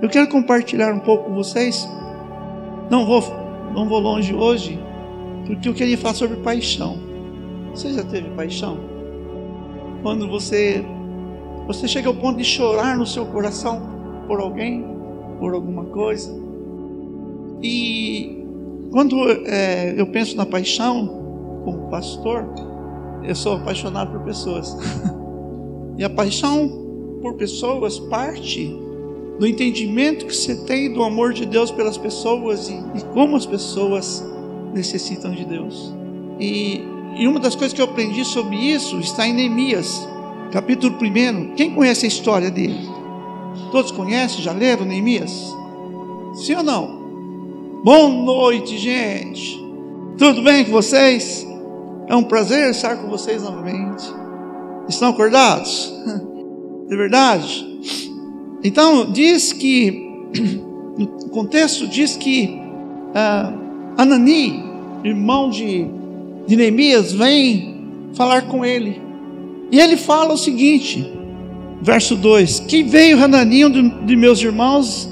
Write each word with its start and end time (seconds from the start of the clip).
Eu 0.00 0.08
quero 0.08 0.28
compartilhar 0.28 0.94
um 0.94 1.00
pouco 1.00 1.24
com 1.24 1.34
vocês. 1.34 1.88
Não 2.88 3.04
vou, 3.04 3.20
não 3.74 3.88
vou 3.88 3.98
longe 3.98 4.32
hoje, 4.32 4.78
porque 5.44 5.68
eu 5.68 5.74
queria 5.74 5.98
falar 5.98 6.14
sobre 6.14 6.36
paixão. 6.36 6.98
Você 7.72 7.92
já 7.92 8.04
teve 8.04 8.30
paixão? 8.30 8.78
Quando 10.02 10.28
você 10.28 10.84
você 11.66 11.86
chega 11.86 12.08
ao 12.08 12.14
ponto 12.14 12.38
de 12.38 12.44
chorar 12.44 12.96
no 12.96 13.04
seu 13.04 13.26
coração 13.26 13.82
por 14.26 14.40
alguém, 14.40 14.86
por 15.38 15.52
alguma 15.52 15.84
coisa. 15.86 16.32
E 17.62 18.42
quando 18.90 19.16
é, 19.46 19.94
eu 20.00 20.06
penso 20.06 20.36
na 20.36 20.46
paixão, 20.46 21.60
como 21.64 21.90
pastor, 21.90 22.48
eu 23.22 23.34
sou 23.34 23.56
apaixonado 23.56 24.12
por 24.12 24.20
pessoas. 24.20 24.74
e 25.98 26.04
a 26.04 26.08
paixão 26.08 26.70
por 27.20 27.34
pessoas 27.34 27.98
parte 27.98 28.87
do 29.38 29.46
entendimento 29.46 30.26
que 30.26 30.34
você 30.34 30.54
tem 30.54 30.92
do 30.92 31.02
amor 31.02 31.32
de 31.32 31.46
Deus 31.46 31.70
pelas 31.70 31.96
pessoas 31.96 32.68
e, 32.68 32.74
e 32.96 33.02
como 33.12 33.36
as 33.36 33.46
pessoas 33.46 34.24
necessitam 34.74 35.30
de 35.30 35.44
Deus. 35.44 35.94
E, 36.40 36.82
e 37.16 37.26
uma 37.26 37.38
das 37.38 37.54
coisas 37.54 37.72
que 37.72 37.80
eu 37.80 37.84
aprendi 37.84 38.24
sobre 38.24 38.56
isso 38.56 38.98
está 38.98 39.26
em 39.26 39.32
Neemias, 39.32 40.06
capítulo 40.50 40.96
1. 41.00 41.54
Quem 41.54 41.72
conhece 41.72 42.04
a 42.04 42.08
história 42.08 42.50
dele? 42.50 42.88
Todos 43.70 43.92
conhecem? 43.92 44.42
Já 44.42 44.52
leram 44.52 44.84
Neemias? 44.84 45.54
Sim 46.34 46.56
ou 46.56 46.62
não? 46.62 46.98
Boa 47.84 48.08
noite, 48.08 48.76
gente. 48.76 49.56
Tudo 50.18 50.42
bem 50.42 50.64
com 50.64 50.72
vocês? 50.72 51.46
É 52.08 52.16
um 52.16 52.24
prazer 52.24 52.70
estar 52.70 52.96
com 52.96 53.08
vocês 53.08 53.42
novamente. 53.42 54.04
Estão 54.88 55.10
acordados? 55.10 55.94
É 56.90 56.96
verdade? 56.96 57.77
Então, 58.62 59.10
diz 59.10 59.52
que, 59.52 60.28
no 60.98 61.06
contexto, 61.30 61.86
diz 61.86 62.16
que 62.16 62.60
ah, 63.14 63.52
Anani, 63.96 64.64
irmão 65.04 65.48
de, 65.48 65.86
de 66.46 66.56
Neemias, 66.56 67.12
vem 67.12 67.76
falar 68.14 68.42
com 68.42 68.64
ele. 68.64 69.00
E 69.70 69.78
ele 69.78 69.96
fala 69.96 70.34
o 70.34 70.38
seguinte, 70.38 71.12
verso 71.82 72.16
2: 72.16 72.60
Que 72.60 72.82
veio 72.82 73.22
Hanani, 73.22 73.64
um 73.64 73.70
de, 73.70 73.88
de 74.06 74.16
meus 74.16 74.40
irmãos 74.42 75.08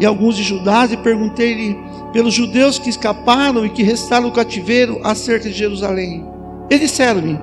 e 0.00 0.06
alguns 0.06 0.36
de 0.36 0.42
Judá, 0.42 0.88
e 0.90 0.96
perguntei-lhe 0.96 1.76
pelos 2.12 2.34
judeus 2.34 2.78
que 2.78 2.88
escaparam 2.88 3.66
e 3.66 3.70
que 3.70 3.82
restaram 3.82 4.28
no 4.28 4.32
cativeiro 4.32 5.00
acerca 5.04 5.48
de 5.48 5.54
Jerusalém. 5.54 6.24
Eles 6.70 6.90
disseram-me: 6.90 7.38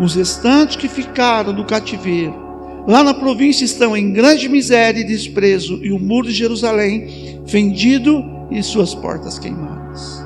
Os 0.00 0.16
restantes 0.16 0.76
que 0.76 0.88
ficaram 0.88 1.52
no 1.52 1.64
cativeiro 1.64 2.45
Lá 2.86 3.02
na 3.02 3.12
província 3.12 3.64
estão 3.64 3.96
em 3.96 4.12
grande 4.12 4.48
miséria 4.48 5.00
e 5.00 5.04
desprezo, 5.04 5.80
e 5.82 5.90
o 5.90 5.98
muro 5.98 6.28
de 6.28 6.32
Jerusalém 6.32 7.42
fendido 7.44 8.24
e 8.50 8.62
suas 8.62 8.94
portas 8.94 9.38
queimadas. 9.38 10.24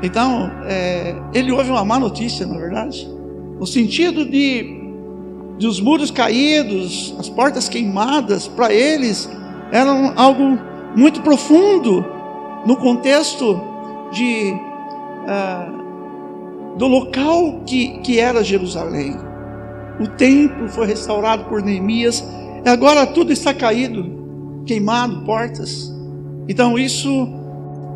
Então, 0.00 0.48
é, 0.64 1.16
ele 1.34 1.50
ouve 1.50 1.70
uma 1.70 1.84
má 1.84 1.98
notícia, 1.98 2.46
na 2.46 2.54
é 2.54 2.58
verdade, 2.58 3.08
no 3.58 3.66
sentido 3.66 4.24
de, 4.24 4.80
de 5.58 5.66
os 5.66 5.80
muros 5.80 6.12
caídos, 6.12 7.16
as 7.18 7.28
portas 7.28 7.68
queimadas, 7.68 8.46
para 8.46 8.72
eles 8.72 9.28
eram 9.72 10.12
algo 10.14 10.56
muito 10.94 11.20
profundo 11.22 12.04
no 12.64 12.76
contexto 12.76 13.60
de, 14.12 14.54
uh, 15.24 16.76
do 16.76 16.86
local 16.86 17.62
que, 17.66 17.98
que 17.98 18.20
era 18.20 18.44
Jerusalém 18.44 19.27
o 20.00 20.06
templo 20.06 20.68
foi 20.68 20.86
restaurado 20.86 21.44
por 21.44 21.62
Neemias, 21.62 22.24
agora 22.64 23.06
tudo 23.06 23.32
está 23.32 23.52
caído, 23.52 24.62
queimado, 24.66 25.24
portas. 25.24 25.92
Então 26.48 26.78
isso, 26.78 27.28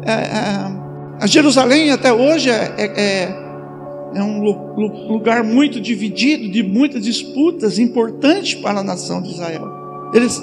é, 0.04 0.12
é, 0.12 0.72
a 1.20 1.26
Jerusalém 1.26 1.90
até 1.90 2.12
hoje 2.12 2.50
é, 2.50 2.74
é, 2.76 2.84
é, 2.84 3.42
é 4.14 4.22
um 4.22 4.42
lugar 5.08 5.44
muito 5.44 5.80
dividido, 5.80 6.50
de 6.50 6.62
muitas 6.62 7.04
disputas, 7.04 7.78
importante 7.78 8.56
para 8.56 8.80
a 8.80 8.84
nação 8.84 9.22
de 9.22 9.30
Israel. 9.30 10.10
Eles, 10.12 10.42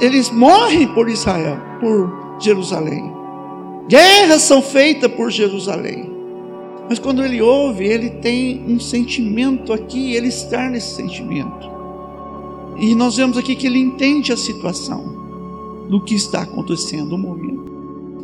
eles 0.00 0.30
morrem 0.30 0.86
por 0.88 1.08
Israel, 1.08 1.58
por 1.80 2.38
Jerusalém. 2.40 3.10
Guerras 3.88 4.42
são 4.42 4.62
feitas 4.62 5.10
por 5.10 5.30
Jerusalém. 5.30 6.11
Mas 6.88 6.98
quando 6.98 7.24
ele 7.24 7.40
ouve, 7.40 7.84
ele 7.84 8.10
tem 8.10 8.62
um 8.66 8.78
sentimento 8.78 9.72
aqui, 9.72 10.14
ele 10.14 10.28
está 10.28 10.68
nesse 10.68 10.94
sentimento. 10.94 11.70
E 12.78 12.94
nós 12.94 13.16
vemos 13.16 13.36
aqui 13.38 13.54
que 13.54 13.66
ele 13.66 13.78
entende 13.78 14.32
a 14.32 14.36
situação 14.36 15.86
do 15.88 16.00
que 16.02 16.14
está 16.14 16.42
acontecendo 16.42 17.10
no 17.10 17.18
momento. 17.18 17.72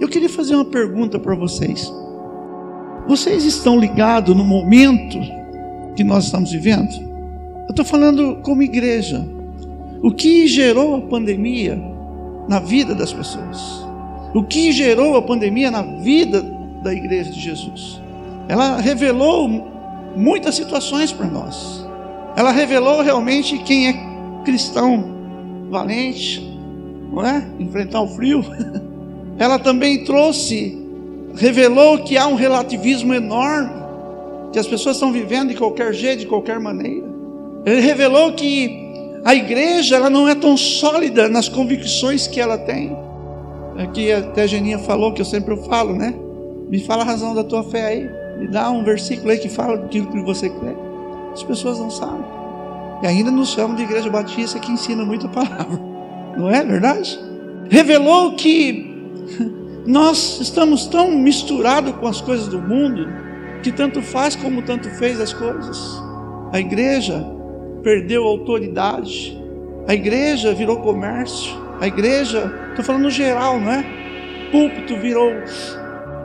Eu 0.01 0.09
queria 0.09 0.29
fazer 0.29 0.55
uma 0.55 0.65
pergunta 0.65 1.19
para 1.19 1.35
vocês. 1.35 1.93
Vocês 3.07 3.45
estão 3.45 3.79
ligados 3.79 4.37
no 4.37 4.45
momento 4.45 5.19
que 5.97 6.05
nós 6.05 6.27
estamos 6.27 6.53
vivendo? 6.53 6.93
Eu 7.67 7.71
estou 7.71 7.85
falando 7.85 8.37
como 8.43 8.63
igreja. 8.63 9.27
O 10.03 10.13
que 10.13 10.47
gerou 10.47 10.97
a 10.97 11.01
pandemia 11.01 11.81
na 12.49 12.61
vida 12.61 12.95
das 12.95 13.13
pessoas? 13.13 13.87
O 14.35 14.43
que 14.43 14.73
gerou 14.73 15.17
a 15.17 15.23
pandemia 15.23 15.71
na 15.71 15.83
vida 15.83 16.43
da 16.83 16.95
igreja 16.95 17.31
de 17.31 17.41
Jesus? 17.41 18.01
Ela 18.49 18.79
revelou 18.81 19.49
muitas 20.17 20.55
situações 20.55 21.13
para 21.13 21.27
nós. 21.27 21.87
Ela 22.35 22.51
revelou 22.51 23.03
realmente 23.03 23.59
quem 23.59 23.89
é 23.89 23.95
cristão 24.45 25.05
valente, 25.71 26.41
não 27.13 27.25
é? 27.25 27.47
Enfrentar 27.59 28.01
o 28.01 28.09
frio. 28.09 28.45
Ela 29.39 29.59
também 29.59 30.03
trouxe, 30.03 30.77
revelou 31.37 31.99
que 31.99 32.17
há 32.17 32.27
um 32.27 32.35
relativismo 32.35 33.15
enorme, 33.15 33.71
que 34.53 34.59
as 34.59 34.67
pessoas 34.67 34.97
estão 34.97 35.13
vivendo 35.13 35.51
de 35.51 35.55
qualquer 35.55 35.93
jeito, 35.93 36.21
de 36.21 36.27
qualquer 36.27 36.59
maneira. 36.59 37.07
Ele 37.65 37.81
revelou 37.81 38.33
que 38.33 38.89
a 39.25 39.35
igreja 39.35 39.97
ela 39.97 40.11
não 40.11 40.29
é 40.29 40.35
tão 40.35 40.57
sólida 40.57 41.29
nas 41.29 41.49
convicções 41.49 42.27
que 42.27 42.41
ela 42.41 42.59
tem. 42.59 42.97
Aqui 43.77 44.11
até 44.11 44.43
a 44.43 44.47
Geninha 44.47 44.79
falou, 44.79 45.13
que 45.13 45.21
eu 45.21 45.25
sempre 45.25 45.57
falo, 45.69 45.95
né? 45.95 46.15
Me 46.69 46.81
fala 46.81 47.03
a 47.03 47.07
razão 47.07 47.35
da 47.35 47.45
tua 47.45 47.63
fé 47.63 47.85
aí. 47.85 48.11
Me 48.38 48.47
dá 48.47 48.71
um 48.71 48.84
versículo 48.84 49.31
aí 49.31 49.38
que 49.38 49.49
fala 49.49 49.76
daquilo 49.76 50.06
que 50.06 50.22
você 50.22 50.49
crê. 50.49 50.75
As 51.32 51.43
pessoas 51.43 51.78
não 51.78 51.91
sabem. 51.91 52.25
E 53.03 53.06
ainda 53.06 53.31
nos 53.31 53.50
chamam 53.50 53.76
de 53.76 53.82
igreja 53.82 54.09
batista 54.09 54.59
que 54.59 54.71
ensina 54.71 55.04
muita 55.04 55.28
palavra. 55.28 55.78
Não 56.37 56.49
é 56.49 56.65
verdade? 56.65 57.19
Revelou 57.69 58.37
que 58.37 58.97
nós 59.87 60.41
estamos 60.41 60.87
tão 60.87 61.10
misturados 61.10 61.94
com 61.97 62.06
as 62.06 62.21
coisas 62.21 62.49
do 62.49 62.60
mundo 62.60 63.09
que 63.62 63.72
tanto 63.72 64.00
faz 64.00 64.37
como 64.37 64.62
tanto 64.62 64.88
fez 64.91 65.20
as 65.20 65.32
coisas. 65.32 66.00
A 66.53 66.60
igreja 66.60 67.25
perdeu 67.82 68.25
autoridade. 68.25 69.37
A 69.87 69.94
igreja 69.94 70.55
virou 70.55 70.78
comércio. 70.78 71.56
A 71.81 71.87
igreja, 71.87 72.53
estou 72.70 72.84
falando 72.84 73.10
geral, 73.10 73.60
não 73.60 73.70
é? 73.70 73.84
Púlpito 74.50 74.97
virou 74.97 75.32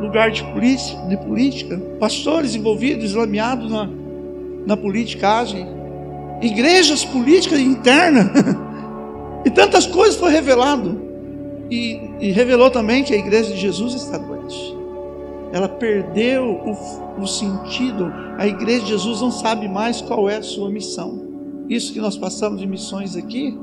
lugar 0.04 0.32
de, 0.32 0.44
polícia, 0.44 0.98
de 1.08 1.18
política, 1.18 1.80
pastores 2.00 2.56
envolvidos, 2.56 3.06
islamiados 3.06 3.72
na, 3.72 3.90
na 4.66 4.78
politicagem, 4.78 5.68
igrejas 6.42 7.04
políticas 7.06 7.60
internas, 7.60 8.28
e 9.46 9.50
tantas 9.50 9.86
coisas 9.86 10.16
foi 10.16 10.32
revelado. 10.32 11.02
E, 11.72 12.00
e, 12.20 12.32
revelou 12.32 12.70
também 12.70 13.04
que 13.04 13.14
a 13.14 13.18
igreja 13.18 13.52
de 13.52 13.60
Jesus 13.60 13.96
está 13.96 14.18
doente. 14.18 14.78
Ela 15.52 15.68
perdeu 15.68 16.44
o, 16.46 17.22
o 17.22 17.26
sentido. 17.26 18.14
A 18.38 18.46
igreja 18.46 18.82
de 18.82 18.90
Jesus 18.90 19.22
não 19.22 19.32
sabe 19.32 19.68
mais 19.68 20.02
qual 20.02 20.30
é 20.30 20.38
a 20.38 20.44
sua 20.44 20.70
missão. 20.70 21.24
Isso 21.70 21.94
que 21.94 22.00
nós 22.00 22.18
passamos 22.18 22.60
de 22.60 22.68
missões 22.68 23.16
aqui, 23.16 23.58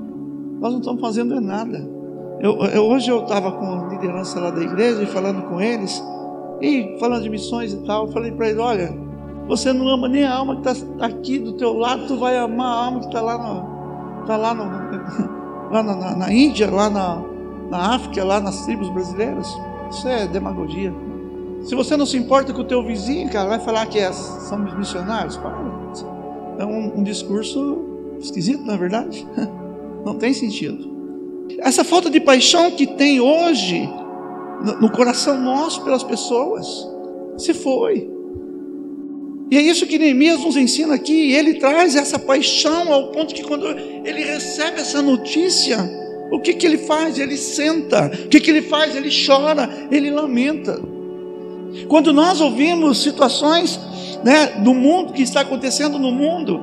nós 0.61 0.73
não 0.73 0.81
estamos 0.81 1.01
fazendo 1.01 1.35
é 1.35 1.41
nada. 1.41 1.87
Eu, 2.41 2.57
eu, 2.65 2.85
hoje 2.85 3.11
eu 3.11 3.23
estava 3.23 3.53
com 3.53 3.67
a 3.67 3.89
liderança 3.89 4.41
lá 4.41 4.51
da 4.51 4.63
igreja 4.63 5.03
e 5.03 5.07
falando 5.07 5.43
com 5.43 5.61
eles. 5.61 6.03
E 6.61 6.97
falando 6.99 7.23
de 7.23 7.31
missões 7.31 7.73
e 7.73 7.79
tal, 7.79 8.07
eu 8.07 8.13
falei 8.13 8.33
para 8.33 8.49
ele: 8.49 8.61
olha, 8.61 8.95
você 9.47 9.73
não 9.73 9.89
ama 9.89 10.09
nem 10.09 10.25
a 10.25 10.35
alma 10.35 10.61
que 10.61 10.69
está 10.69 11.07
aqui 11.07 11.39
do 11.39 11.53
teu 11.55 11.73
lado, 11.73 12.07
tu 12.07 12.17
vai 12.17 12.37
amar 12.37 12.67
a 12.67 12.85
alma 12.87 13.01
que 13.01 13.07
está 13.07 13.21
lá, 13.21 13.39
no, 13.39 14.27
tá 14.27 14.37
lá, 14.37 14.55
no, 14.55 14.65
lá 15.73 15.83
na, 15.83 15.97
na, 15.97 16.17
na, 16.17 16.33
Índia, 16.33 16.71
lá 16.71 16.91
na, 16.91 17.23
na 17.71 17.95
África, 17.95 18.23
lá 18.25 18.41
nas 18.41 18.65
tribos 18.65 18.89
brasileiras. 18.91 19.49
Isso 19.91 20.07
é 20.07 20.27
demagogia. 20.27 20.95
Se 21.63 21.75
você 21.75 21.97
não 21.97 22.07
se 22.07 22.17
importa 22.17 22.53
com 22.53 22.61
o 22.61 22.65
teu 22.65 22.83
vizinho, 22.83 23.29
cara, 23.31 23.49
vai 23.49 23.59
falar 23.59 23.87
que 23.87 23.99
é, 23.99 24.13
somos 24.13 24.73
missionários? 24.79 25.37
Para. 25.37 25.59
É 26.59 26.65
um, 26.65 26.99
um 26.99 27.03
discurso 27.03 27.85
esquisito, 28.21 28.65
na 28.65 28.75
é 28.75 28.77
verdade. 28.77 29.27
Não 30.05 30.15
tem 30.15 30.33
sentido. 30.33 30.89
Essa 31.59 31.85
falta 31.85 32.09
de 32.09 32.21
paixão 32.21 32.71
que 32.71 32.87
tem 32.87 33.21
hoje 33.21 33.89
no 34.81 34.91
coração 34.91 35.41
nosso 35.41 35.83
pelas 35.83 36.03
pessoas. 36.03 36.67
Se 37.39 37.55
foi. 37.55 38.11
E 39.51 39.57
é 39.57 39.61
isso 39.61 39.87
que 39.87 39.99
Neemias 39.99 40.41
nos 40.41 40.57
ensina 40.57 40.95
aqui. 40.95 41.33
Ele 41.33 41.55
traz 41.55 41.97
essa 41.97 42.19
paixão 42.19 42.93
ao 42.93 43.09
ponto 43.09 43.35
que 43.35 43.43
quando 43.43 43.67
ele 43.67 44.23
recebe 44.23 44.81
essa 44.81 45.03
notícia, 45.03 45.79
O 46.31 46.39
que, 46.39 46.55
que 46.55 46.65
ele 46.65 46.79
faz? 46.79 47.19
Ele 47.19 47.37
senta. 47.37 48.07
O 48.07 48.29
que, 48.29 48.41
que 48.41 48.51
ele 48.51 48.63
faz? 48.63 48.95
Ele 48.95 49.11
chora, 49.11 49.69
ele 49.91 50.11
lamenta. 50.11 50.81
Quando 51.89 52.13
nós 52.13 52.41
ouvimos 52.41 53.03
situações 53.03 53.79
né, 54.23 54.47
do 54.63 54.73
mundo 54.73 55.13
que 55.13 55.23
está 55.23 55.41
acontecendo 55.41 55.99
no 55.99 56.13
mundo, 56.13 56.63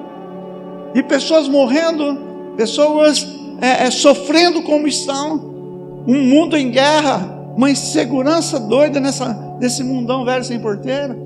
e 0.96 1.04
pessoas 1.04 1.48
morrendo, 1.48 2.18
pessoas 2.56 3.28
é, 3.62 3.88
é, 3.88 3.92
sofrendo 3.92 4.62
como 4.62 4.88
estão, 4.88 6.04
um 6.08 6.22
mundo 6.24 6.56
em 6.56 6.72
guerra, 6.72 7.37
uma 7.57 7.71
insegurança 7.71 8.59
doida 8.59 9.00
nessa, 9.00 9.57
nesse 9.59 9.83
mundão 9.83 10.24
velho 10.24 10.44
sem 10.44 10.59
porteira. 10.59 11.18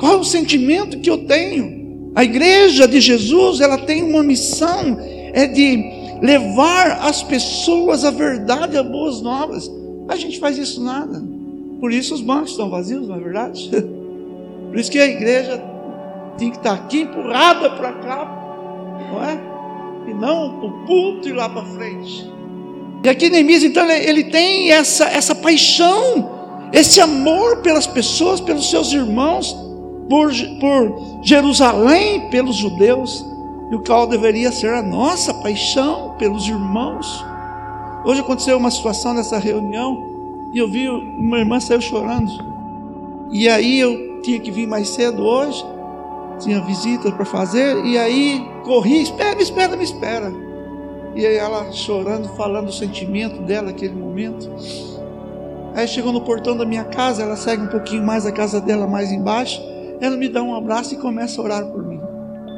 Qual 0.00 0.14
é 0.14 0.16
o 0.16 0.24
sentimento 0.24 0.98
que 0.98 1.10
eu 1.10 1.26
tenho? 1.26 2.10
A 2.14 2.24
igreja 2.24 2.88
de 2.88 3.00
Jesus, 3.00 3.60
ela 3.60 3.76
tem 3.76 4.02
uma 4.02 4.22
missão, 4.22 4.98
é 5.34 5.46
de 5.46 5.84
levar 6.22 7.00
as 7.02 7.22
pessoas 7.22 8.02
a 8.02 8.10
verdade, 8.10 8.78
a 8.78 8.82
boas 8.82 9.20
novas. 9.20 9.70
A 10.08 10.16
gente 10.16 10.40
faz 10.40 10.56
isso 10.56 10.82
nada. 10.82 11.22
Por 11.80 11.92
isso 11.92 12.14
os 12.14 12.22
bancos 12.22 12.52
estão 12.52 12.70
vazios, 12.70 13.06
não 13.06 13.16
é 13.16 13.20
verdade? 13.20 13.70
Por 14.68 14.78
isso 14.78 14.90
que 14.90 14.98
a 14.98 15.06
igreja 15.06 15.62
tem 16.36 16.50
que 16.50 16.56
estar 16.56 16.72
aqui 16.72 17.02
empurrada 17.02 17.70
para 17.70 17.92
cá, 17.92 18.24
não 19.10 19.24
é? 19.24 20.10
E 20.10 20.14
não 20.14 20.64
o 20.64 20.86
pulto 20.86 21.28
ir 21.28 21.32
lá 21.32 21.48
para 21.48 21.64
frente. 21.64 22.37
E 23.02 23.08
aqui 23.08 23.30
Neemias, 23.30 23.62
então, 23.62 23.88
ele 23.88 24.24
tem 24.24 24.72
essa, 24.72 25.04
essa 25.04 25.34
paixão, 25.34 26.68
esse 26.72 27.00
amor 27.00 27.58
pelas 27.58 27.86
pessoas, 27.86 28.40
pelos 28.40 28.68
seus 28.68 28.92
irmãos, 28.92 29.56
por, 30.08 30.32
por 30.60 31.22
Jerusalém, 31.22 32.28
pelos 32.30 32.56
judeus 32.56 33.24
e 33.70 33.74
o 33.74 33.80
qual 33.80 34.06
deveria 34.06 34.50
ser 34.50 34.72
a 34.72 34.82
nossa 34.82 35.32
paixão 35.34 36.14
pelos 36.18 36.48
irmãos. 36.48 37.24
Hoje 38.04 38.20
aconteceu 38.20 38.56
uma 38.56 38.70
situação 38.70 39.12
nessa 39.14 39.38
reunião 39.38 40.50
e 40.52 40.58
eu 40.58 40.68
vi 40.68 40.88
uma 40.88 41.38
irmã 41.38 41.60
saiu 41.60 41.80
chorando. 41.80 42.32
E 43.30 43.48
aí 43.48 43.78
eu 43.78 44.22
tinha 44.22 44.40
que 44.40 44.50
vir 44.50 44.66
mais 44.66 44.88
cedo 44.88 45.22
hoje, 45.22 45.64
tinha 46.40 46.60
visitas 46.60 47.12
para 47.12 47.24
fazer, 47.24 47.84
e 47.84 47.98
aí 47.98 48.44
corri, 48.64 49.02
espera, 49.02 49.36
me 49.36 49.42
espera, 49.42 49.76
me 49.76 49.84
espera. 49.84 50.47
E 51.18 51.26
aí 51.26 51.36
ela 51.36 51.72
chorando, 51.72 52.28
falando 52.36 52.68
o 52.68 52.72
sentimento 52.72 53.42
dela 53.42 53.66
naquele 53.66 53.94
momento. 53.94 54.48
Aí 55.74 55.86
chegou 55.86 56.12
no 56.12 56.20
portão 56.20 56.56
da 56.56 56.64
minha 56.64 56.84
casa, 56.84 57.22
ela 57.22 57.36
segue 57.36 57.64
um 57.64 57.68
pouquinho 57.68 58.04
mais 58.04 58.24
a 58.24 58.32
casa 58.32 58.60
dela 58.60 58.86
mais 58.86 59.12
embaixo, 59.12 59.60
ela 60.00 60.16
me 60.16 60.28
dá 60.28 60.42
um 60.42 60.54
abraço 60.54 60.94
e 60.94 60.96
começa 60.96 61.40
a 61.40 61.44
orar 61.44 61.66
por 61.66 61.84
mim 61.84 62.00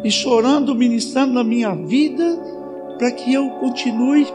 e 0.05 0.11
chorando, 0.11 0.75
ministrando 0.75 1.33
na 1.33 1.45
minha 1.45 1.75
vida, 1.75 2.39
para 2.99 3.11
que 3.11 3.33
eu 3.33 3.51
continue 3.53 4.27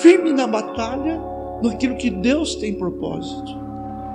firme 0.00 0.32
na 0.32 0.46
batalha, 0.46 1.20
naquilo 1.62 1.96
que 1.96 2.10
Deus 2.10 2.54
tem 2.56 2.74
propósito. 2.74 3.56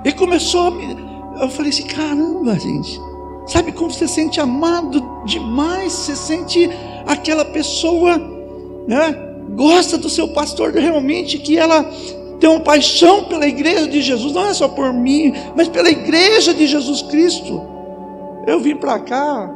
E 0.04 0.12
começou 0.12 0.68
a 0.68 0.70
me. 0.70 0.96
Eu 1.40 1.48
falei 1.48 1.70
assim: 1.70 1.86
caramba, 1.86 2.58
gente, 2.58 3.00
sabe 3.46 3.72
como 3.72 3.90
você 3.90 4.06
se 4.06 4.14
sente 4.14 4.40
amado 4.40 5.02
demais? 5.24 5.92
Você 5.92 6.16
sente 6.16 6.70
aquela 7.06 7.44
pessoa, 7.44 8.18
né? 8.86 9.14
Gosta 9.54 9.98
do 9.98 10.08
seu 10.08 10.28
pastor 10.28 10.72
realmente, 10.72 11.38
que 11.38 11.56
ela 11.56 11.84
tem 12.40 12.50
uma 12.50 12.60
paixão 12.60 13.24
pela 13.24 13.46
igreja 13.46 13.86
de 13.86 14.02
Jesus, 14.02 14.32
não 14.32 14.46
é 14.46 14.54
só 14.54 14.68
por 14.68 14.92
mim, 14.92 15.32
mas 15.56 15.68
pela 15.68 15.88
igreja 15.88 16.52
de 16.52 16.66
Jesus 16.66 17.02
Cristo. 17.02 17.62
Eu 18.46 18.60
vim 18.60 18.76
para 18.76 18.98
cá 18.98 19.50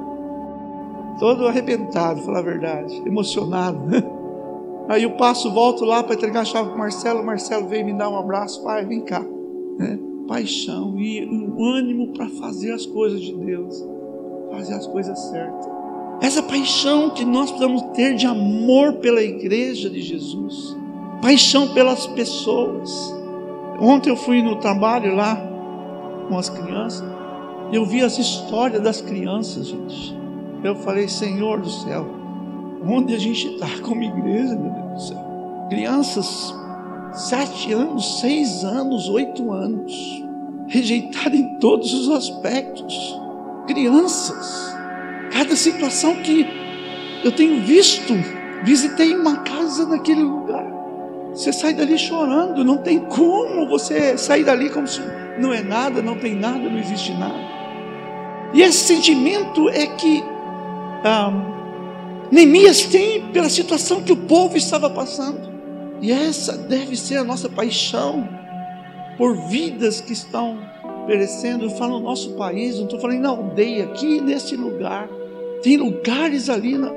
todo 1.18 1.46
arrebentado, 1.46 2.22
falar 2.22 2.38
a 2.38 2.42
verdade, 2.42 3.02
emocionado. 3.04 3.80
Aí 4.88 5.02
eu 5.02 5.10
passo, 5.12 5.52
volto 5.52 5.84
lá 5.84 6.02
para 6.02 6.14
entregar 6.14 6.40
a 6.40 6.44
chave 6.44 6.70
para 6.70 6.78
Marcelo. 6.78 7.22
Marcelo 7.22 7.68
veio 7.68 7.84
me 7.84 7.92
dar 7.92 8.08
um 8.08 8.16
abraço, 8.16 8.62
pai, 8.62 8.86
vem 8.86 9.02
cá. 9.02 9.20
Né? 9.78 9.98
Paixão 10.26 10.98
e 10.98 11.26
um 11.26 11.62
ânimo 11.62 12.12
para 12.14 12.28
fazer 12.30 12.72
as 12.72 12.86
coisas 12.86 13.20
de 13.20 13.34
Deus, 13.34 13.86
fazer 14.50 14.74
as 14.74 14.86
coisas 14.86 15.18
certas. 15.18 15.77
Essa 16.20 16.42
paixão 16.42 17.10
que 17.10 17.24
nós 17.24 17.50
precisamos 17.50 17.82
ter 17.94 18.14
de 18.14 18.26
amor 18.26 18.94
pela 18.94 19.22
igreja 19.22 19.88
de 19.88 20.02
Jesus, 20.02 20.76
paixão 21.22 21.68
pelas 21.68 22.06
pessoas. 22.08 23.14
Ontem 23.80 24.10
eu 24.10 24.16
fui 24.16 24.42
no 24.42 24.56
trabalho 24.56 25.14
lá 25.14 25.40
com 26.28 26.36
as 26.36 26.48
crianças, 26.48 27.04
eu 27.72 27.84
vi 27.84 28.02
as 28.02 28.18
histórias 28.18 28.82
das 28.82 29.00
crianças, 29.00 29.68
gente. 29.68 30.16
Eu 30.64 30.74
falei, 30.74 31.06
Senhor 31.06 31.60
do 31.60 31.70
céu, 31.70 32.06
onde 32.84 33.14
a 33.14 33.18
gente 33.18 33.46
está 33.54 33.68
como 33.82 34.02
igreja, 34.02 34.56
meu 34.56 34.72
Deus 34.72 34.92
do 34.92 35.00
céu? 35.00 35.66
Crianças, 35.68 36.54
sete 37.12 37.72
anos, 37.72 38.20
seis 38.20 38.64
anos, 38.64 39.08
oito 39.08 39.52
anos, 39.52 39.92
rejeitadas 40.66 41.38
em 41.38 41.58
todos 41.58 41.92
os 41.94 42.10
aspectos. 42.10 43.20
Crianças, 43.66 44.74
cada 45.30 45.54
situação 45.56 46.16
que 46.16 46.46
eu 47.24 47.32
tenho 47.32 47.62
visto, 47.62 48.14
visitei 48.64 49.14
uma 49.14 49.38
casa 49.38 49.86
naquele 49.86 50.22
lugar. 50.22 50.66
Você 51.32 51.52
sai 51.52 51.74
dali 51.74 51.98
chorando, 51.98 52.64
não 52.64 52.78
tem 52.78 52.98
como 53.00 53.68
você 53.68 54.16
sair 54.16 54.44
dali 54.44 54.70
como 54.70 54.86
se 54.86 55.00
não 55.38 55.52
é 55.52 55.62
nada, 55.62 56.02
não 56.02 56.16
tem 56.16 56.34
nada, 56.34 56.58
não 56.58 56.78
existe 56.78 57.12
nada. 57.12 57.38
E 58.52 58.62
esse 58.62 58.78
sentimento 58.78 59.68
é 59.68 59.86
que 59.86 60.24
ah, 61.04 61.32
Neemias 62.30 62.84
tem 62.84 63.28
pela 63.28 63.48
situação 63.48 64.02
que 64.02 64.12
o 64.12 64.16
povo 64.16 64.56
estava 64.56 64.90
passando. 64.90 65.48
E 66.00 66.12
essa 66.12 66.56
deve 66.56 66.96
ser 66.96 67.16
a 67.16 67.24
nossa 67.24 67.48
paixão 67.48 68.28
por 69.16 69.36
vidas 69.48 70.00
que 70.00 70.12
estão 70.12 70.58
perecendo. 71.06 71.64
Eu 71.64 71.70
falo 71.70 71.98
no 71.98 72.04
nosso 72.04 72.34
país, 72.34 72.76
não 72.76 72.84
estou 72.84 73.00
falando 73.00 73.20
na 73.20 73.30
aldeia, 73.30 73.84
aqui 73.84 74.20
nesse 74.20 74.56
lugar. 74.56 75.08
Tem 75.62 75.76
lugares 75.76 76.48
ali 76.48 76.76
no, 76.76 76.92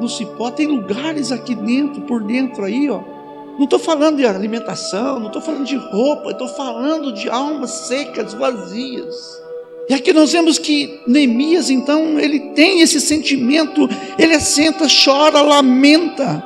no 0.00 0.08
cipó, 0.08 0.50
tem 0.50 0.66
lugares 0.66 1.30
aqui 1.30 1.54
dentro, 1.54 2.02
por 2.02 2.22
dentro 2.22 2.64
aí, 2.64 2.90
ó. 2.90 3.00
Não 3.56 3.64
estou 3.64 3.78
falando 3.78 4.16
de 4.16 4.26
alimentação, 4.26 5.20
não 5.20 5.28
estou 5.28 5.40
falando 5.40 5.64
de 5.64 5.76
roupa, 5.76 6.32
estou 6.32 6.48
falando 6.48 7.12
de 7.12 7.28
almas 7.28 7.70
secas, 7.70 8.34
vazias. 8.34 9.40
E 9.88 9.94
aqui 9.94 10.12
nós 10.12 10.32
vemos 10.32 10.58
que 10.58 11.00
Neemias, 11.06 11.70
então, 11.70 12.18
ele 12.18 12.40
tem 12.54 12.80
esse 12.80 13.00
sentimento, 13.00 13.88
ele 14.18 14.40
senta, 14.40 14.86
chora, 15.04 15.40
lamenta, 15.42 16.42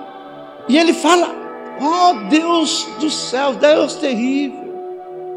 e 0.68 0.76
ele 0.76 0.92
fala: 0.92 1.34
Ó 1.80 2.10
oh, 2.10 2.28
Deus 2.28 2.86
do 3.00 3.08
céu, 3.08 3.54
Deus 3.54 3.94
terrível, 3.94 4.74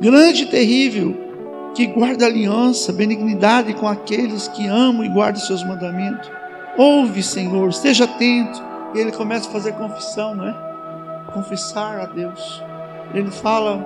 grande 0.01 0.43
e 0.43 0.47
terrível, 0.47 1.15
que 1.73 1.87
guarda 1.87 2.25
aliança, 2.25 2.91
benignidade 2.91 3.73
com 3.73 3.87
aqueles 3.87 4.47
que 4.47 4.67
amam 4.67 5.03
e 5.03 5.09
guardam 5.09 5.41
seus 5.41 5.63
mandamentos. 5.63 6.29
Ouve, 6.77 7.23
Senhor, 7.23 7.69
esteja 7.69 8.05
atento. 8.05 8.61
E 8.93 8.99
ele 8.99 9.11
começa 9.11 9.47
a 9.47 9.51
fazer 9.51 9.73
confissão, 9.73 10.35
não 10.35 10.47
é? 10.47 10.55
Confessar 11.33 11.99
a 11.99 12.05
Deus. 12.05 12.61
Ele 13.13 13.31
fala, 13.31 13.77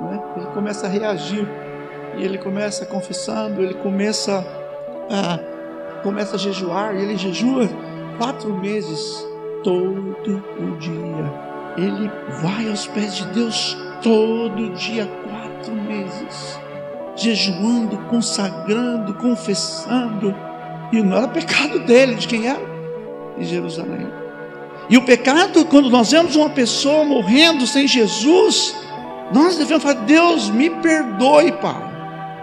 não 0.00 0.12
é? 0.12 0.40
ele 0.40 0.46
começa 0.52 0.86
a 0.86 0.90
reagir 0.90 1.48
e 2.16 2.24
ele 2.24 2.38
começa 2.38 2.84
confessando, 2.84 3.62
ele 3.62 3.74
começa 3.74 4.44
a, 5.10 5.38
começa 6.02 6.36
a 6.36 6.38
jejuar, 6.38 6.94
e 6.94 7.02
ele 7.02 7.16
jejua 7.16 7.68
quatro 8.18 8.54
meses, 8.54 9.26
todo 9.64 10.42
o 10.58 10.76
dia. 10.78 11.52
Ele 11.76 12.10
vai 12.42 12.68
aos 12.68 12.86
pés 12.86 13.16
de 13.16 13.26
Deus 13.28 13.76
todo 14.02 14.74
dia, 14.74 15.08
quatro 15.28 15.74
meses, 15.74 16.58
jejuando, 17.16 17.98
consagrando, 18.08 19.14
confessando. 19.14 20.34
E 20.92 21.02
não 21.02 21.16
era 21.16 21.28
pecado 21.28 21.80
dele, 21.80 22.14
de 22.16 22.28
quem 22.28 22.46
era? 22.46 22.60
De 23.38 23.44
Jerusalém. 23.44 24.06
E 24.90 24.96
o 24.96 25.02
pecado, 25.02 25.64
quando 25.64 25.88
nós 25.88 26.10
vemos 26.10 26.36
uma 26.36 26.50
pessoa 26.50 27.04
morrendo 27.04 27.66
sem 27.66 27.86
Jesus, 27.86 28.74
nós 29.32 29.56
devemos 29.56 29.82
falar: 29.82 30.04
Deus 30.04 30.50
me 30.50 30.68
perdoe, 30.68 31.52
Pai. 31.52 31.92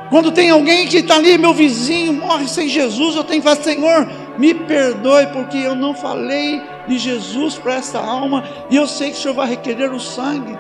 Quando 0.10 0.32
tem 0.32 0.50
alguém 0.50 0.88
que 0.88 0.98
está 0.98 1.18
ali, 1.18 1.38
meu 1.38 1.54
vizinho, 1.54 2.14
morre 2.14 2.48
sem 2.48 2.68
Jesus, 2.68 3.16
eu 3.16 3.24
tenho 3.24 3.44
que 3.44 3.48
falar, 3.48 3.62
Senhor, 3.62 4.10
me 4.40 4.56
perdoe, 4.56 5.28
porque 5.28 5.58
eu 5.58 5.76
não 5.76 5.94
falei 5.94 6.60
de 6.88 6.98
Jesus 6.98 7.60
para 7.60 7.76
essa 7.76 8.00
alma, 8.00 8.44
e 8.72 8.76
eu 8.76 8.88
sei 8.88 9.12
que 9.12 9.18
o 9.18 9.22
Senhor 9.22 9.36
vai 9.36 9.50
requerer 9.50 9.94
o 9.94 10.00
sangue 10.00 10.58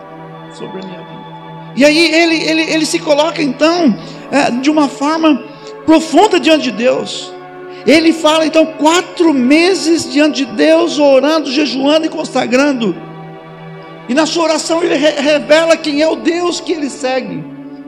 sobre 0.53 0.83
a 0.83 0.85
minha 0.85 0.99
vida. 0.99 1.18
E 1.75 1.85
aí 1.85 2.13
ele, 2.13 2.35
ele, 2.35 2.61
ele 2.73 2.85
se 2.85 2.99
coloca 2.99 3.41
então 3.41 3.95
é, 4.31 4.51
de 4.51 4.69
uma 4.69 4.87
forma 4.87 5.43
profunda 5.85 6.39
diante 6.39 6.65
de 6.65 6.71
Deus. 6.71 7.33
Ele 7.85 8.11
fala 8.11 8.45
então 8.45 8.65
quatro 8.65 9.33
meses 9.33 10.11
diante 10.11 10.45
de 10.45 10.51
Deus, 10.53 10.99
orando, 10.99 11.51
jejuando 11.51 12.05
e 12.05 12.09
consagrando. 12.09 12.95
E 14.07 14.13
na 14.13 14.25
sua 14.25 14.45
oração 14.45 14.83
ele 14.83 14.95
re 14.95 15.11
revela 15.21 15.77
quem 15.77 16.01
é 16.01 16.07
o 16.07 16.15
Deus 16.15 16.59
que 16.59 16.73
ele 16.73 16.89
segue. 16.89 17.43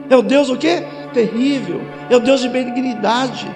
É 0.08 0.16
o 0.16 0.22
Deus 0.22 0.48
o 0.48 0.56
quê? 0.56 0.84
terrível, 1.12 1.80
é 2.10 2.16
o 2.16 2.20
Deus 2.20 2.40
de 2.40 2.48
benignidade. 2.48 3.48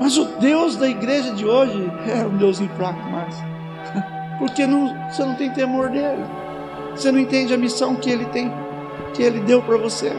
Mas 0.00 0.16
o 0.18 0.24
Deus 0.38 0.76
da 0.76 0.88
igreja 0.88 1.32
de 1.32 1.46
hoje 1.46 1.90
é 2.08 2.24
um 2.24 2.36
Deus 2.36 2.58
fraco 2.76 3.08
mais. 3.10 3.34
Porque 4.38 4.66
não, 4.66 4.94
você 5.08 5.24
não 5.24 5.34
tem 5.34 5.50
temor 5.50 5.88
dele. 5.88 6.24
Você 6.90 7.10
não 7.10 7.18
entende 7.18 7.54
a 7.54 7.56
missão 7.58 7.94
que 7.94 8.10
ele 8.10 8.26
tem, 8.26 8.52
que 9.14 9.22
ele 9.22 9.40
deu 9.40 9.62
para 9.62 9.76
você. 9.76 10.12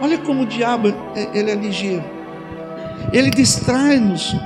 Olha 0.00 0.18
como 0.18 0.42
o 0.42 0.46
diabo 0.46 0.88
é, 1.14 1.28
ele 1.34 1.50
é 1.50 1.54
ligeiro. 1.54 2.04
Ele 3.12 3.30
distrai-nos 3.30 4.36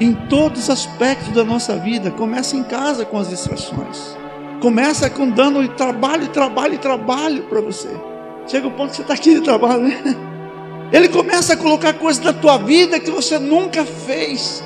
em 0.00 0.14
todos 0.14 0.64
os 0.64 0.70
aspectos 0.70 1.32
da 1.32 1.44
nossa 1.44 1.76
vida. 1.76 2.10
Começa 2.10 2.56
em 2.56 2.62
casa 2.62 3.04
com 3.04 3.18
as 3.18 3.28
distrações. 3.28 4.16
Começa 4.60 5.08
com 5.08 5.28
dando 5.28 5.66
trabalho, 5.68 6.28
trabalho, 6.28 6.78
trabalho 6.78 7.42
para 7.44 7.60
você. 7.60 7.88
Chega 8.46 8.66
o 8.66 8.70
ponto 8.70 8.90
que 8.90 8.96
você 8.96 9.02
está 9.02 9.14
aqui 9.14 9.34
de 9.34 9.40
trabalho, 9.42 9.82
né? 9.82 10.30
Ele 10.92 11.08
começa 11.08 11.52
a 11.52 11.56
colocar 11.56 11.92
coisas 11.94 12.22
na 12.22 12.32
tua 12.32 12.58
vida 12.58 12.98
que 12.98 13.10
você 13.10 13.38
nunca 13.38 13.84
fez, 13.84 14.62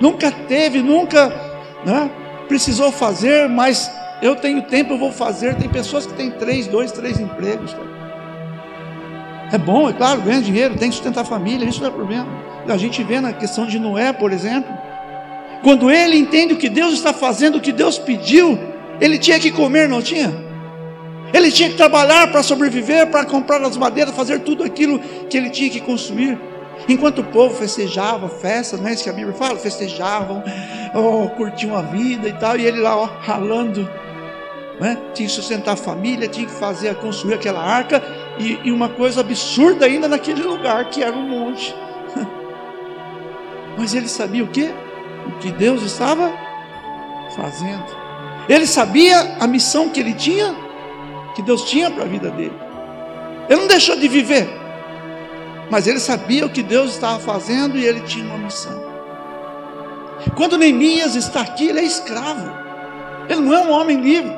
nunca 0.00 0.30
teve, 0.30 0.80
nunca 0.82 1.28
né, 1.84 2.10
precisou 2.48 2.90
fazer, 2.90 3.46
mas 3.48 3.90
eu 4.22 4.36
tenho 4.36 4.62
tempo, 4.62 4.94
eu 4.94 4.98
vou 4.98 5.12
fazer. 5.12 5.54
Tem 5.56 5.68
pessoas 5.68 6.06
que 6.06 6.14
têm 6.14 6.30
três, 6.30 6.66
dois, 6.66 6.92
três 6.92 7.20
empregos. 7.20 7.76
É 9.52 9.58
bom, 9.58 9.88
é 9.88 9.92
claro, 9.92 10.22
ganha 10.22 10.40
dinheiro, 10.42 10.76
tem 10.76 10.88
que 10.88 10.96
sustentar 10.96 11.20
a 11.20 11.24
família, 11.24 11.68
isso 11.68 11.80
não 11.80 11.88
é 11.88 11.92
problema. 11.92 12.26
A 12.68 12.76
gente 12.76 13.02
vê 13.04 13.20
na 13.20 13.32
questão 13.32 13.64
de 13.64 13.78
Noé, 13.78 14.12
por 14.12 14.32
exemplo, 14.32 14.76
quando 15.62 15.90
ele 15.90 16.16
entende 16.16 16.54
o 16.54 16.56
que 16.56 16.68
Deus 16.68 16.94
está 16.94 17.12
fazendo, 17.12 17.58
o 17.58 17.60
que 17.60 17.70
Deus 17.70 17.96
pediu, 17.96 18.58
ele 19.00 19.18
tinha 19.18 19.38
que 19.38 19.52
comer, 19.52 19.88
não 19.88 20.02
tinha? 20.02 20.34
Ele 21.32 21.50
tinha 21.50 21.68
que 21.68 21.76
trabalhar 21.76 22.30
para 22.32 22.42
sobreviver, 22.42 23.06
para 23.08 23.24
comprar 23.24 23.62
as 23.62 23.76
madeiras, 23.76 24.14
fazer 24.14 24.40
tudo 24.40 24.64
aquilo 24.64 24.98
que 24.98 25.36
ele 25.36 25.50
tinha 25.50 25.70
que 25.70 25.80
construir. 25.80 26.38
Enquanto 26.88 27.20
o 27.20 27.24
povo 27.24 27.54
festejava, 27.54 28.28
festa, 28.28 28.76
não 28.76 28.88
é 28.88 28.92
isso 28.92 29.04
que 29.04 29.10
a 29.10 29.12
Bíblia 29.12 29.34
fala? 29.34 29.56
Festejavam, 29.58 30.42
oh, 30.94 31.28
curtiam 31.30 31.76
a 31.76 31.82
vida 31.82 32.28
e 32.28 32.32
tal, 32.32 32.56
e 32.56 32.66
ele 32.66 32.80
lá 32.80 32.96
ó, 32.96 33.06
ralando, 33.20 33.88
né? 34.80 34.98
tinha 35.14 35.28
que 35.28 35.34
sustentar 35.34 35.72
a 35.72 35.76
família, 35.76 36.28
tinha 36.28 36.46
que 36.46 36.52
fazer, 36.52 36.94
construir 36.96 37.34
aquela 37.34 37.62
arca, 37.62 38.02
e, 38.38 38.58
e 38.64 38.72
uma 38.72 38.88
coisa 38.88 39.20
absurda 39.20 39.86
ainda 39.86 40.08
naquele 40.08 40.42
lugar, 40.42 40.90
que 40.90 41.02
era 41.02 41.16
um 41.16 41.28
monte. 41.28 41.74
Mas 43.78 43.94
ele 43.94 44.08
sabia 44.08 44.44
o 44.44 44.48
que? 44.48 44.70
O 45.26 45.38
que 45.40 45.50
Deus 45.50 45.82
estava 45.82 46.32
fazendo. 47.34 48.06
Ele 48.48 48.66
sabia 48.66 49.36
a 49.40 49.46
missão 49.46 49.88
que 49.88 49.98
ele 49.98 50.14
tinha 50.14 50.66
que 51.36 51.42
Deus 51.42 51.64
tinha 51.64 51.90
para 51.90 52.04
a 52.04 52.06
vida 52.06 52.30
dele. 52.30 52.58
Ele 53.46 53.60
não 53.60 53.68
deixou 53.68 53.94
de 53.94 54.08
viver, 54.08 54.48
mas 55.70 55.86
ele 55.86 56.00
sabia 56.00 56.46
o 56.46 56.48
que 56.48 56.62
Deus 56.62 56.92
estava 56.92 57.20
fazendo 57.20 57.76
e 57.76 57.84
ele 57.84 58.00
tinha 58.00 58.24
uma 58.24 58.38
missão. 58.38 58.86
Quando 60.34 60.56
Neemias 60.56 61.14
está 61.14 61.42
aqui, 61.42 61.68
ele 61.68 61.80
é 61.80 61.84
escravo, 61.84 62.50
ele 63.28 63.42
não 63.42 63.54
é 63.54 63.60
um 63.60 63.70
homem 63.70 64.00
livre. 64.00 64.34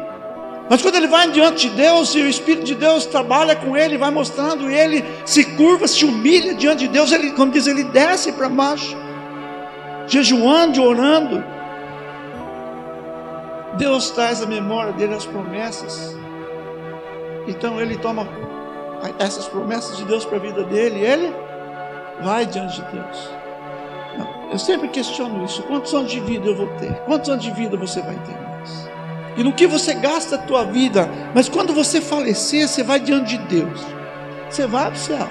Mas 0.69 0.83
quando 0.83 0.97
ele 0.97 1.07
vai 1.07 1.31
diante 1.31 1.69
de 1.69 1.77
Deus 1.77 2.15
e 2.15 2.21
o 2.21 2.29
Espírito 2.29 2.65
de 2.65 2.75
Deus 2.75 3.07
trabalha 3.07 3.57
com 3.57 3.77
ele, 3.77 3.97
vai 3.97 4.11
mostrando, 4.11 4.71
e 4.71 4.75
ele 4.75 5.05
se 5.25 5.45
curva, 5.57 5.89
se 5.89 6.05
humilha 6.05 6.55
diante 6.55 6.81
de 6.81 6.89
Deus, 6.89 7.11
ele, 7.11 7.33
como 7.33 7.51
diz, 7.51 7.67
ele 7.67 7.85
desce 7.85 8.33
para 8.33 8.49
baixo, 8.51 8.95
jejuando, 10.07 10.83
orando. 10.83 11.43
Deus 13.79 14.11
traz 14.11 14.43
a 14.43 14.47
memória 14.47 14.93
dele 14.93 15.15
as 15.15 15.25
promessas. 15.25 16.15
Então 17.47 17.81
ele 17.81 17.97
toma 17.97 18.29
essas 19.19 19.49
promessas 19.49 19.97
de 19.97 20.05
Deus 20.05 20.25
para 20.27 20.37
a 20.37 20.41
vida 20.41 20.65
dele, 20.65 21.01
e 21.01 21.05
ele 21.05 21.35
vai 22.23 22.45
diante 22.45 22.83
de 22.83 22.93
Deus. 22.93 23.31
Eu 24.51 24.59
sempre 24.59 24.89
questiono 24.89 25.45
isso: 25.45 25.63
quantos 25.63 25.95
anos 25.95 26.11
de 26.11 26.21
vida 26.21 26.47
eu 26.47 26.57
vou 26.57 26.67
ter? 26.79 26.93
Quantos 27.07 27.31
anos 27.31 27.43
de 27.43 27.51
vida 27.53 27.77
você 27.77 28.03
vai 28.03 28.17
ter? 28.17 28.48
E 29.39 29.45
no 29.45 29.53
que 29.53 29.69
você 29.69 29.95
gasta 29.95 30.35
a 30.35 30.39
tua 30.39 30.65
vida, 30.65 31.09
mas 31.33 31.49
quando 31.49 31.73
você 31.73 32.01
falecer, 32.01 32.69
você 32.69 32.83
vai 32.83 32.99
diante 32.99 33.39
de 33.39 33.45
Deus, 33.45 33.81
você 34.51 34.67
vai 34.67 34.87
para 34.87 34.95
o 34.95 34.99
céu. 34.99 35.31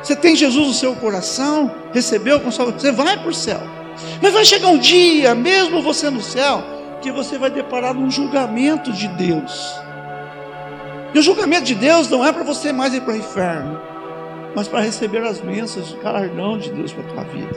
Você 0.00 0.14
tem 0.14 0.36
Jesus 0.36 0.68
no 0.68 0.72
seu 0.72 0.94
coração, 0.94 1.74
recebeu 1.92 2.38
com 2.38 2.52
salvação, 2.52 2.78
você 2.78 2.92
vai 2.92 3.18
para 3.18 3.28
o 3.28 3.34
céu. 3.34 3.60
Mas 4.22 4.32
vai 4.32 4.44
chegar 4.44 4.68
um 4.68 4.78
dia, 4.78 5.34
mesmo 5.34 5.82
você 5.82 6.08
no 6.08 6.22
céu, 6.22 6.62
que 7.02 7.10
você 7.10 7.38
vai 7.38 7.50
deparar 7.50 7.92
num 7.92 8.08
julgamento 8.08 8.92
de 8.92 9.08
Deus. 9.08 9.74
E 11.12 11.18
o 11.18 11.22
julgamento 11.22 11.64
de 11.64 11.74
Deus 11.74 12.08
não 12.08 12.24
é 12.24 12.32
para 12.32 12.44
você 12.44 12.72
mais 12.72 12.94
ir 12.94 13.00
para 13.00 13.14
o 13.14 13.16
inferno, 13.16 13.80
mas 14.54 14.68
para 14.68 14.80
receber 14.80 15.24
as 15.24 15.40
bênçãos, 15.40 15.92
o 15.92 15.96
galardão 15.96 16.56
de 16.56 16.70
Deus 16.70 16.92
para 16.92 17.02
a 17.02 17.08
tua 17.08 17.24
vida. 17.24 17.56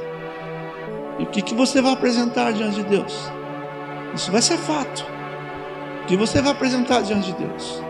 E 1.19 1.23
o 1.23 1.27
que, 1.27 1.43
que 1.43 1.53
você 1.53 1.83
vai 1.83 1.93
apresentar 1.93 2.51
diante 2.51 2.77
de 2.77 2.83
Deus? 2.83 3.31
Isso 4.15 4.31
vai 4.31 4.41
ser 4.41 4.57
fato. 4.57 5.05
Que 6.07 6.17
você 6.17 6.41
vai 6.41 6.51
apresentar 6.51 7.01
diante 7.01 7.31
de 7.31 7.45
Deus? 7.45 7.81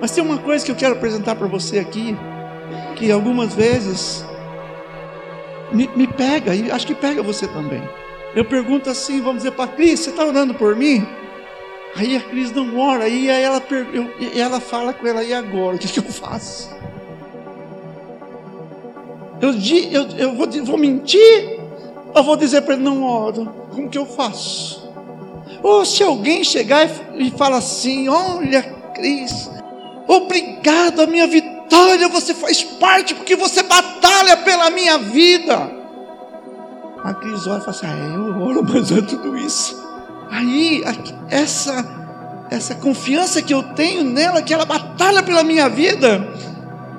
Mas 0.00 0.12
tem 0.12 0.22
uma 0.22 0.38
coisa 0.38 0.64
que 0.64 0.70
eu 0.70 0.76
quero 0.76 0.94
apresentar 0.94 1.34
para 1.36 1.46
você 1.46 1.78
aqui, 1.78 2.16
que 2.96 3.10
algumas 3.10 3.54
vezes 3.54 4.24
me, 5.72 5.88
me, 5.94 6.06
pega, 6.06 6.54
e 6.54 6.70
acho 6.70 6.86
que 6.86 6.94
pega 6.94 7.22
você 7.22 7.46
também. 7.48 7.82
Eu 8.34 8.44
pergunto 8.44 8.90
assim, 8.90 9.20
vamos 9.20 9.38
dizer 9.38 9.52
para 9.52 9.68
Cris, 9.68 10.00
você 10.00 10.10
está 10.10 10.24
orando 10.24 10.54
por 10.54 10.76
mim? 10.76 11.06
Aí 11.96 12.16
a 12.16 12.20
Cris 12.20 12.52
não 12.52 12.78
ora, 12.78 13.04
aí 13.04 13.28
ela, 13.28 13.62
eu, 13.92 14.10
ela 14.36 14.60
fala 14.60 14.92
com 14.92 15.06
ela, 15.06 15.22
e 15.24 15.32
agora? 15.32 15.76
O 15.76 15.78
que, 15.78 15.88
que 15.88 15.98
eu 15.98 16.04
faço? 16.04 16.76
Eu, 19.40 19.50
eu, 19.50 20.08
eu 20.18 20.34
vou, 20.34 20.48
vou 20.64 20.78
mentir? 20.78 21.58
Ou 22.14 22.22
vou 22.22 22.36
dizer 22.36 22.62
para 22.62 22.74
ele, 22.74 22.82
não 22.82 23.02
oro? 23.02 23.46
Como 23.70 23.88
que 23.88 23.98
eu 23.98 24.06
faço? 24.06 24.87
Ou 25.62 25.84
se 25.84 26.02
alguém 26.02 26.44
chegar 26.44 26.86
e, 27.14 27.28
e 27.28 27.30
fala 27.30 27.58
assim, 27.58 28.08
olha 28.08 28.62
Cris, 28.94 29.50
obrigado 30.06 31.02
a 31.02 31.06
minha 31.06 31.26
vitória, 31.26 32.08
você 32.08 32.34
faz 32.34 32.62
parte, 32.62 33.14
porque 33.14 33.36
você 33.36 33.62
batalha 33.62 34.36
pela 34.38 34.70
minha 34.70 34.98
vida. 34.98 35.70
A 37.04 37.14
Cris 37.14 37.46
olha 37.46 37.58
e 37.58 37.60
fala 37.60 37.70
assim, 37.70 37.86
ah, 37.86 38.14
eu 38.14 38.42
oro, 38.42 38.64
mas 38.68 38.90
é 38.90 39.02
tudo 39.02 39.36
isso. 39.36 39.86
Aí, 40.30 40.82
essa 41.30 41.98
essa 42.50 42.74
confiança 42.74 43.42
que 43.42 43.52
eu 43.52 43.62
tenho 43.62 44.04
nela, 44.04 44.42
que 44.42 44.52
ela 44.52 44.64
batalha 44.64 45.22
pela 45.22 45.44
minha 45.44 45.68
vida, 45.68 46.26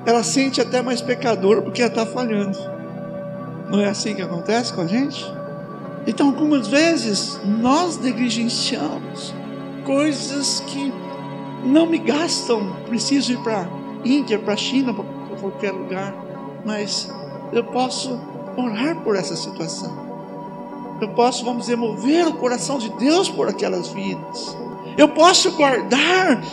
ela 0.06 0.24
sente 0.24 0.62
até 0.62 0.82
mais 0.82 1.02
pecadora 1.02 1.62
porque 1.62 1.82
ela 1.82 1.90
está 1.90 2.06
falhando. 2.06 2.58
Não 3.70 3.80
é 3.80 3.90
assim 3.90 4.16
que 4.16 4.22
acontece 4.22 4.74
com 4.74 4.82
a 4.82 4.88
gente? 4.88 5.26
Então, 6.10 6.28
algumas 6.28 6.68
vezes, 6.68 7.40
nós 7.46 7.98
negligenciamos 7.98 9.34
coisas 9.86 10.62
que 10.68 10.92
não 11.64 11.86
me 11.86 12.00
gastam. 12.00 12.76
Preciso 12.88 13.34
ir 13.34 13.38
para 13.44 13.70
Índia, 14.04 14.40
para 14.40 14.58
China, 14.58 14.94
para 14.94 15.06
qualquer 15.38 15.72
lugar, 15.72 16.14
mas 16.66 17.10
eu 17.54 17.64
posso 17.64 18.20
orar 18.58 19.00
por 19.04 19.16
essa 19.16 19.36
situação 19.36 20.10
eu 21.02 21.10
posso, 21.10 21.46
vamos 21.46 21.62
dizer, 21.62 21.78
mover 21.78 22.28
o 22.28 22.34
coração 22.34 22.78
de 22.78 22.90
Deus 22.90 23.30
por 23.30 23.48
aquelas 23.48 23.88
vidas. 23.90 24.56
Eu 24.98 25.08
posso 25.08 25.52
guardar 25.52 26.44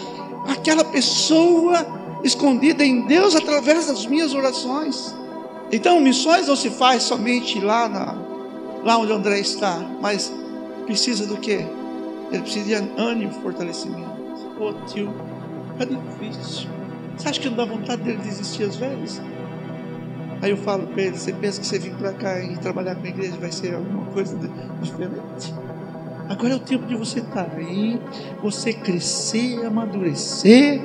aquela 0.48 0.84
pessoa 0.84 1.84
escondida 2.22 2.84
em 2.84 3.02
Deus 3.02 3.34
através 3.34 3.86
das 3.86 4.06
minhas 4.06 4.34
orações. 4.34 5.14
Então, 5.72 6.00
missões 6.00 6.46
não 6.46 6.54
se 6.54 6.70
faz 6.70 7.02
somente 7.02 7.60
lá, 7.60 7.88
na, 7.88 8.14
lá 8.86 8.98
onde 8.98 9.12
André 9.12 9.40
está, 9.40 9.78
mas 10.00 10.32
precisa 10.86 11.26
do 11.26 11.36
quê? 11.38 11.66
Ele 12.30 12.42
precisa 12.42 12.64
de 12.64 12.74
ânimo, 13.00 13.32
fortalecimento. 13.42 14.16
Ô 14.60 14.68
oh, 14.68 14.72
tio, 14.86 15.12
é 15.80 15.84
difícil. 15.84 16.68
Você 17.16 17.28
acha 17.28 17.40
que 17.40 17.48
não 17.48 17.56
dá 17.56 17.64
vontade 17.64 18.02
dele 18.02 18.18
desistir 18.18 18.62
às 18.62 18.76
vezes? 18.76 19.20
Aí 20.40 20.50
eu 20.50 20.56
falo 20.56 20.86
para 20.86 21.02
ele: 21.02 21.18
você 21.18 21.32
pensa 21.32 21.60
que 21.60 21.66
você 21.66 21.80
vir 21.80 21.94
para 21.94 22.12
cá 22.12 22.40
e 22.40 22.56
trabalhar 22.58 22.94
com 22.94 23.04
a 23.04 23.08
igreja 23.08 23.36
vai 23.38 23.50
ser 23.50 23.74
alguma 23.74 24.06
coisa 24.12 24.38
diferente? 24.80 25.52
Agora 26.28 26.52
é 26.52 26.56
o 26.56 26.60
tempo 26.60 26.86
de 26.86 26.94
você 26.94 27.20
estar 27.20 27.44
tá 27.44 27.56
aí, 27.56 28.00
você 28.40 28.72
crescer, 28.72 29.66
amadurecer. 29.66 30.80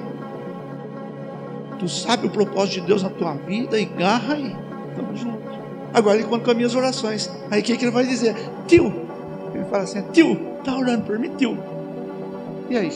Tu 1.78 1.88
sabe 1.88 2.28
o 2.28 2.30
propósito 2.32 2.82
de 2.82 2.88
Deus 2.88 3.04
na 3.04 3.10
tua 3.10 3.34
vida 3.34 3.80
e 3.80 3.86
garra 3.86 4.34
aí. 4.34 4.56
Tamo 4.96 5.16
junto. 5.16 5.51
Agora 5.94 6.18
ele 6.18 6.28
conta 6.28 6.46
com 6.46 6.52
as 6.52 6.58
minhas 6.58 6.76
orações. 6.76 7.30
Aí 7.50 7.62
o 7.62 7.64
que, 7.64 7.78
que 7.78 7.86
ele 7.86 7.92
vai 7.92 8.06
dizer? 8.06 8.36
Tio, 8.68 9.08
ele 9.54 9.66
fala 9.66 9.84
assim: 9.84 10.02
Tio, 10.12 10.36
tá 10.64 10.76
orando 10.76 11.04
por 11.04 11.20
mim, 11.20 11.32
tio. 11.38 11.58
E 12.70 12.78
aí? 12.78 12.92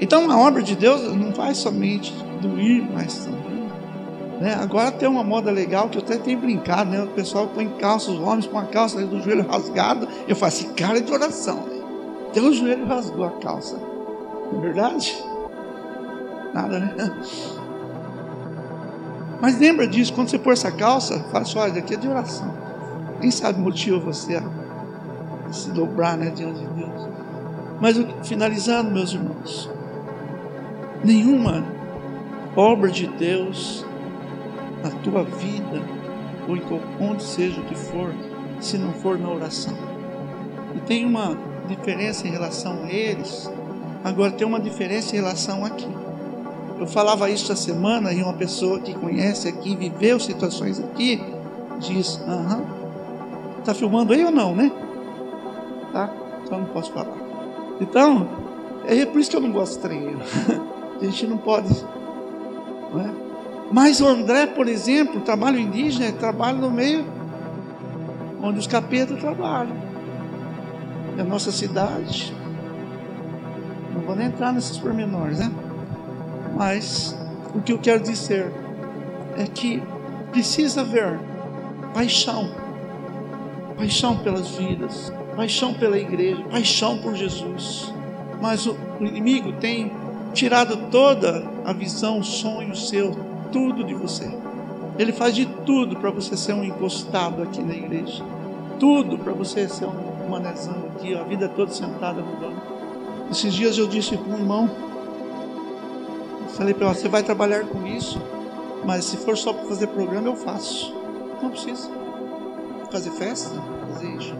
Então 0.00 0.30
a 0.30 0.38
obra 0.38 0.62
de 0.62 0.74
Deus 0.74 1.02
não 1.14 1.32
vai 1.32 1.54
somente 1.54 2.12
doer, 2.40 2.82
mas 2.92 3.24
também 3.24 3.52
né? 4.42 4.58
Agora 4.60 4.90
tem 4.90 5.08
uma 5.08 5.22
moda 5.22 5.52
legal 5.52 5.88
que 5.88 5.96
eu 5.96 6.02
até 6.02 6.16
tenho 6.16 6.40
brincado, 6.40 6.90
né? 6.90 7.00
O 7.04 7.06
pessoal 7.06 7.46
põe 7.46 7.68
calça, 7.78 8.10
os 8.10 8.18
homens 8.18 8.44
com 8.44 8.58
a 8.58 8.64
calça 8.64 9.00
do 9.06 9.22
joelho 9.22 9.46
rasgado. 9.46 10.08
Eu 10.26 10.34
falo 10.34 10.48
assim, 10.48 10.72
cara 10.74 11.00
de 11.00 11.12
oração. 11.12 11.58
Né? 11.58 11.80
Até 12.28 12.40
o 12.40 12.52
joelho 12.52 12.84
rasgou 12.84 13.24
a 13.24 13.30
calça. 13.30 13.76
Não 14.50 14.58
é 14.58 14.62
verdade? 14.62 15.16
Nada, 16.52 16.80
né? 16.80 16.92
Mas 19.42 19.58
lembra 19.58 19.88
disso, 19.88 20.14
quando 20.14 20.28
você 20.28 20.38
pôr 20.38 20.52
essa 20.52 20.70
calça, 20.70 21.18
fala 21.24 21.40
assim, 21.40 21.58
olha, 21.58 21.72
daqui 21.72 21.94
é 21.94 21.96
de 21.96 22.06
oração. 22.06 22.54
Quem 23.20 23.28
sabe 23.28 23.60
motiva 23.60 23.98
você 23.98 24.36
a 24.36 25.52
se 25.52 25.72
dobrar 25.72 26.16
né, 26.16 26.30
diante 26.30 26.60
de 26.60 26.66
Deus. 26.74 27.08
Mas 27.80 27.96
finalizando, 28.22 28.92
meus 28.92 29.12
irmãos, 29.12 29.68
nenhuma 31.02 31.64
obra 32.54 32.88
de 32.88 33.08
Deus 33.08 33.84
na 34.80 34.90
tua 34.90 35.24
vida, 35.24 35.82
ou 36.48 36.56
em 36.56 36.62
onde 37.00 37.24
seja 37.24 37.60
o 37.60 37.64
que 37.64 37.74
for, 37.74 38.14
se 38.60 38.78
não 38.78 38.92
for 38.92 39.18
na 39.18 39.28
oração. 39.28 39.76
E 40.76 40.80
tem 40.82 41.04
uma 41.04 41.36
diferença 41.66 42.28
em 42.28 42.30
relação 42.30 42.84
a 42.84 42.92
eles, 42.92 43.50
agora 44.04 44.30
tem 44.30 44.46
uma 44.46 44.60
diferença 44.60 45.16
em 45.16 45.18
relação 45.18 45.64
aqui. 45.64 46.01
Eu 46.82 46.88
falava 46.88 47.30
isso 47.30 47.44
essa 47.44 47.62
semana 47.62 48.12
e 48.12 48.20
uma 48.24 48.32
pessoa 48.32 48.80
que 48.80 48.92
conhece 48.92 49.46
aqui, 49.46 49.76
viveu 49.76 50.18
situações 50.18 50.80
aqui, 50.80 51.22
diz: 51.78 52.20
Aham, 52.26 52.64
está 53.60 53.72
filmando 53.72 54.12
aí 54.12 54.24
ou 54.24 54.32
não, 54.32 54.52
né? 54.52 54.68
Tá? 55.92 56.12
Então 56.44 56.58
não 56.58 56.66
posso 56.66 56.90
falar. 56.90 57.14
Então, 57.80 58.28
é 58.84 59.06
por 59.06 59.20
isso 59.20 59.30
que 59.30 59.36
eu 59.36 59.40
não 59.40 59.52
gosto 59.52 59.74
de 59.74 59.78
treino. 59.78 60.20
A 61.00 61.04
gente 61.04 61.24
não 61.28 61.38
pode. 61.38 61.72
Não 62.92 63.00
é? 63.00 63.10
Mas 63.70 64.00
o 64.00 64.08
André, 64.08 64.48
por 64.48 64.66
exemplo, 64.66 65.20
trabalho 65.20 65.60
indígena, 65.60 66.10
trabalha 66.10 66.58
no 66.58 66.68
meio 66.68 67.06
onde 68.42 68.58
os 68.58 68.66
capetas 68.66 69.20
trabalham. 69.20 69.76
É 71.16 71.20
a 71.20 71.24
nossa 71.24 71.52
cidade. 71.52 72.34
Não 73.94 74.00
vou 74.00 74.16
nem 74.16 74.26
entrar 74.26 74.52
nesses 74.52 74.76
pormenores, 74.78 75.38
né? 75.38 75.48
Mas 76.56 77.16
o 77.54 77.60
que 77.60 77.72
eu 77.72 77.78
quero 77.78 78.02
dizer 78.02 78.52
é 79.36 79.44
que 79.44 79.82
precisa 80.30 80.82
haver 80.82 81.18
paixão, 81.94 82.50
paixão 83.76 84.16
pelas 84.18 84.48
vidas, 84.50 85.12
paixão 85.36 85.74
pela 85.74 85.98
igreja, 85.98 86.42
paixão 86.50 86.98
por 86.98 87.14
Jesus. 87.14 87.92
Mas 88.40 88.66
o 88.66 88.76
inimigo 89.00 89.52
tem 89.52 89.92
tirado 90.32 90.88
toda 90.90 91.46
a 91.64 91.72
visão, 91.72 92.18
o 92.18 92.24
sonho 92.24 92.74
seu, 92.74 93.14
tudo 93.52 93.84
de 93.84 93.94
você. 93.94 94.30
Ele 94.98 95.12
faz 95.12 95.34
de 95.34 95.46
tudo 95.46 95.96
para 95.96 96.10
você 96.10 96.36
ser 96.36 96.54
um 96.54 96.64
encostado 96.64 97.42
aqui 97.42 97.62
na 97.62 97.74
igreja. 97.74 98.24
Tudo 98.78 99.18
para 99.18 99.32
você 99.32 99.68
ser 99.68 99.86
um 99.86 100.28
manezão 100.28 100.74
aqui, 100.94 101.14
a 101.14 101.22
vida 101.22 101.48
toda 101.48 101.70
sentada 101.70 102.20
no 102.20 102.36
banco. 102.36 102.62
Esses 103.30 103.54
dias 103.54 103.78
eu 103.78 103.86
disse 103.86 104.16
para 104.16 104.34
um 104.34 104.38
irmão, 104.38 104.70
falei 106.52 106.74
para 106.74 106.86
ele, 106.88 106.94
você 106.94 107.08
vai 107.08 107.22
trabalhar 107.22 107.64
com 107.64 107.86
isso, 107.86 108.20
mas 108.84 109.04
se 109.04 109.16
for 109.16 109.36
só 109.36 109.52
para 109.52 109.64
fazer 109.66 109.86
programa, 109.88 110.28
eu 110.28 110.36
faço. 110.36 110.94
Não 111.42 111.50
precisa. 111.50 111.90
Fazer 112.90 113.10
festa, 113.10 113.50
fazer 113.92 114.34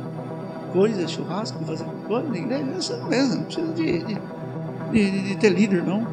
coisa, 0.72 1.08
churrasco, 1.08 1.64
fazer 1.64 1.84
coisa 2.06 2.28
na 2.28 2.36
igreja, 2.36 2.96
não 2.96 3.08
mesmo, 3.08 3.34
não 3.36 3.44
precisa 3.44 3.72
de, 3.72 3.98
de, 4.04 4.18
de, 4.92 5.28
de 5.28 5.36
ter 5.36 5.50
líder, 5.50 5.82
não. 5.82 6.06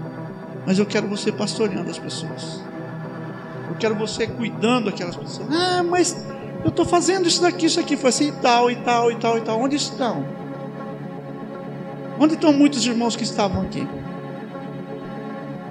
Mas 0.66 0.78
eu 0.78 0.86
quero 0.86 1.08
você 1.08 1.32
pastoreando 1.32 1.90
as 1.90 1.98
pessoas. 1.98 2.62
Eu 3.70 3.76
quero 3.76 3.96
você 3.96 4.28
cuidando 4.28 4.86
daquelas 4.86 5.16
pessoas. 5.16 5.48
Ah, 5.52 5.84
mas 5.84 6.16
eu 6.64 6.70
estou 6.70 6.86
fazendo 6.86 7.28
isso 7.28 7.42
daqui, 7.42 7.66
isso 7.66 7.80
aqui. 7.80 7.96
Foi 7.96 8.10
assim, 8.10 8.30
e 8.30 8.32
tal, 8.34 8.70
e 8.70 8.76
tal, 8.78 9.12
e 9.12 9.16
tal, 9.16 9.38
e 9.38 9.42
tal. 9.42 9.60
Onde 9.60 9.76
estão? 9.76 10.26
Onde 12.20 12.34
estão 12.34 12.52
muitos 12.52 12.86
irmãos 12.86 13.16
que 13.16 13.24
estavam 13.24 13.62
aqui? 13.62 13.88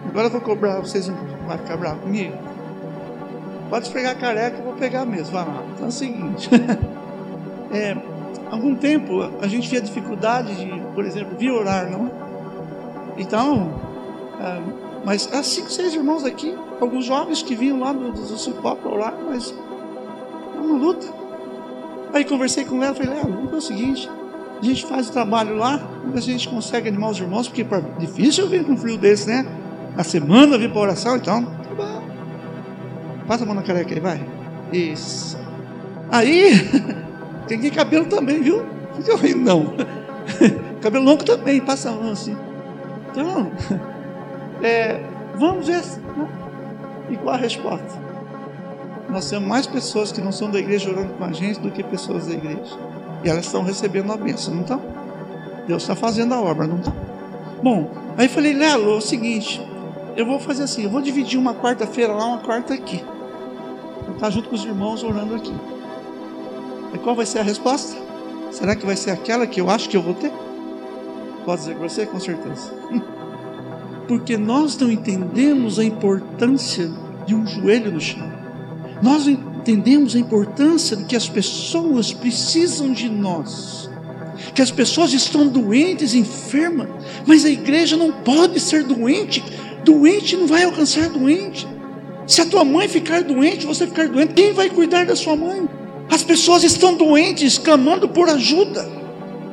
Agora 0.09 0.27
eu 0.27 0.31
vou 0.31 0.41
cobrar, 0.41 0.81
vocês 0.81 1.07
vão 1.07 1.17
ficar 1.59 1.77
bravos 1.77 2.03
comigo? 2.03 2.35
Pode 3.69 3.87
esfregar 3.87 4.19
careca, 4.19 4.59
eu 4.59 4.65
vou 4.65 4.75
pegar 4.75 5.05
mesmo. 5.05 5.33
Vai 5.33 5.45
lá. 5.45 5.63
Então 5.75 5.87
é 5.87 5.89
o 5.89 5.93
seguinte. 5.93 6.49
é, 7.71 7.97
algum 8.51 8.75
tempo 8.75 9.23
a 9.41 9.47
gente 9.47 9.69
via 9.69 9.81
dificuldade 9.81 10.55
de, 10.55 10.81
por 10.95 11.05
exemplo, 11.05 11.37
vir 11.37 11.51
orar, 11.51 11.91
não? 11.91 12.11
Então, 13.19 13.71
é, 14.41 14.63
mas 15.05 15.29
há 15.33 15.43
cinco, 15.43 15.71
seis 15.71 15.95
irmãos 15.95 16.25
aqui, 16.25 16.57
alguns 16.81 17.05
jovens 17.05 17.43
que 17.43 17.55
vinham 17.55 17.81
lá 17.81 17.93
do, 17.93 18.11
do 18.11 18.39
Cipó 18.39 18.75
para 18.75 18.91
orar, 18.91 19.15
mas 19.29 19.55
é 20.57 20.61
uma 20.61 20.79
luta. 20.79 21.07
Aí 22.13 22.25
conversei 22.25 22.65
com 22.65 22.83
ela, 22.83 22.95
falei, 22.95 23.15
Léo, 23.15 23.25
vamos 23.25 23.51
fazer 23.51 23.57
o 23.57 23.61
seguinte, 23.61 24.11
a 24.61 24.65
gente 24.65 24.87
faz 24.87 25.09
o 25.09 25.13
trabalho 25.13 25.57
lá, 25.57 25.81
a 26.15 26.21
gente 26.21 26.49
consegue 26.49 26.89
animar 26.89 27.11
os 27.11 27.21
irmãos, 27.21 27.49
porque 27.49 27.63
é 27.63 27.81
difícil 27.99 28.49
vir 28.49 28.65
com 28.65 28.73
um 28.73 28.77
frio 28.77 28.97
desse, 28.97 29.29
né? 29.29 29.47
A 29.99 30.05
semana 30.05 30.57
vir 30.57 30.71
para 30.71 30.81
oração, 30.81 31.17
então. 31.17 31.45
Passa 33.27 33.43
a 33.43 33.47
mão 33.47 33.57
na 33.57 33.63
careca 33.63 33.93
aí, 33.93 34.01
vai. 34.01 34.25
Isso. 34.73 35.37
Aí, 36.09 36.53
tem 37.49 37.59
que 37.59 37.69
cabelo 37.73 38.07
também, 38.07 38.41
viu? 38.41 38.65
Fica 38.95 39.17
rindo, 39.17 39.41
não. 39.41 39.75
cabelo 40.81 41.05
longo 41.05 41.25
também, 41.25 41.61
passa 41.61 41.91
a 41.91 41.93
mão 41.93 42.13
assim. 42.13 42.37
Então, 43.11 43.51
é, 44.63 45.03
vamos 45.37 45.67
ver. 45.67 45.83
Né? 45.83 46.29
E 47.11 47.17
qual 47.17 47.35
a 47.35 47.39
resposta? 47.39 48.01
Nós 49.11 49.29
temos 49.29 49.49
mais 49.49 49.67
pessoas 49.67 50.13
que 50.13 50.21
não 50.21 50.31
são 50.31 50.49
da 50.49 50.61
igreja 50.61 50.91
orando 50.91 51.15
com 51.15 51.25
a 51.25 51.33
gente 51.33 51.59
do 51.59 51.73
que 51.73 51.83
pessoas 51.83 52.29
da 52.29 52.35
igreja. 52.35 52.79
E 53.25 53.29
elas 53.29 53.47
estão 53.47 53.65
recebendo 53.65 54.13
a 54.13 54.17
bênção, 54.17 54.55
não 54.55 54.63
estão? 54.63 54.81
Deus 55.67 55.83
está 55.83 55.97
fazendo 55.97 56.35
a 56.35 56.41
obra, 56.41 56.69
não 56.69 56.77
está? 56.79 56.93
Bom, 57.61 57.91
aí 58.17 58.29
falei, 58.29 58.53
Lelo, 58.53 58.93
é 58.93 58.97
o 58.97 59.01
seguinte, 59.01 59.61
eu 60.19 60.27
vou 60.27 60.41
fazer 60.41 60.65
assim, 60.65 60.83
eu 60.83 60.91
vou 60.91 61.01
dividir 61.01 61.39
uma 61.39 61.55
quarta-feira 61.55 62.13
lá, 62.13 62.27
uma 62.27 62.39
quarta 62.39 62.75
aqui. 62.75 63.05
Vou 64.05 64.15
estar 64.15 64.31
junto 64.31 64.49
com 64.49 64.57
os 64.57 64.65
irmãos 64.65 65.05
orando 65.05 65.37
aqui. 65.37 65.55
E 66.93 66.99
qual 66.99 67.15
vai 67.15 67.25
ser 67.25 67.39
a 67.39 67.43
resposta? 67.43 67.97
Será 68.51 68.75
que 68.75 68.85
vai 68.85 68.97
ser 68.97 69.13
aquela 69.13 69.47
que 69.47 69.61
eu 69.61 69.71
acho 69.71 69.89
que 69.89 69.97
eu 69.97 70.03
vou 70.03 70.15
ter? 70.15 70.33
Pode 71.45 71.61
dizer 71.61 71.77
para 71.77 71.89
você, 71.89 72.05
com 72.05 72.19
certeza. 72.19 72.73
Porque 74.09 74.37
nós 74.37 74.77
não 74.77 74.91
entendemos 74.91 75.79
a 75.79 75.85
importância 75.85 76.91
de 77.25 77.37
um 77.37 77.47
joelho 77.47 77.93
no 77.93 78.01
chão. 78.01 78.29
Nós 79.01 79.29
entendemos 79.29 80.17
a 80.17 80.19
importância 80.19 80.97
de 80.97 81.05
que 81.05 81.15
as 81.15 81.29
pessoas 81.29 82.13
precisam 82.13 82.91
de 82.91 83.09
nós. 83.09 83.89
Que 84.53 84.63
as 84.63 84.73
pessoas 84.73 85.13
estão 85.13 85.47
doentes, 85.47 86.13
enfermas, 86.13 86.89
mas 87.25 87.45
a 87.45 87.51
igreja 87.51 87.97
não 87.97 88.11
pode 88.11 88.59
ser 88.59 88.83
doente. 88.83 89.45
Doente 89.89 90.37
não 90.37 90.47
vai 90.47 90.65
alcançar 90.65 91.09
doente. 91.09 91.67
Se 92.27 92.43
a 92.43 92.47
tua 92.47 92.63
mãe 92.63 92.87
ficar 92.87 93.23
doente, 93.23 93.65
você 93.65 93.87
ficar 93.87 94.07
doente, 94.07 94.35
quem 94.35 94.53
vai 94.53 94.69
cuidar 94.69 95.07
da 95.07 95.17
sua 95.17 95.35
mãe? 95.35 95.67
As 96.11 96.23
pessoas 96.23 96.63
estão 96.63 96.93
doentes, 96.93 97.57
clamando 97.57 98.07
por 98.07 98.29
ajuda. 98.29 98.87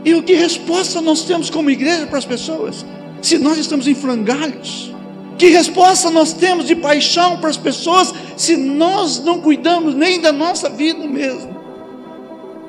E 0.03 0.13
o 0.13 0.21
que 0.21 0.33
resposta 0.33 0.99
nós 0.99 1.23
temos 1.23 1.49
como 1.49 1.69
igreja 1.69 2.05
para 2.05 2.17
as 2.17 2.25
pessoas? 2.25 2.85
Se 3.21 3.37
nós 3.37 3.57
estamos 3.57 3.87
em 3.87 3.95
frangalhos. 3.95 4.93
Que 5.37 5.47
resposta 5.47 6.11
nós 6.11 6.33
temos 6.33 6.67
de 6.67 6.75
paixão 6.75 7.37
para 7.37 7.49
as 7.49 7.57
pessoas 7.57 8.13
se 8.35 8.57
nós 8.57 9.23
não 9.23 9.39
cuidamos 9.39 9.95
nem 9.95 10.19
da 10.19 10.33
nossa 10.33 10.69
vida 10.69 11.07
mesmo? 11.07 11.55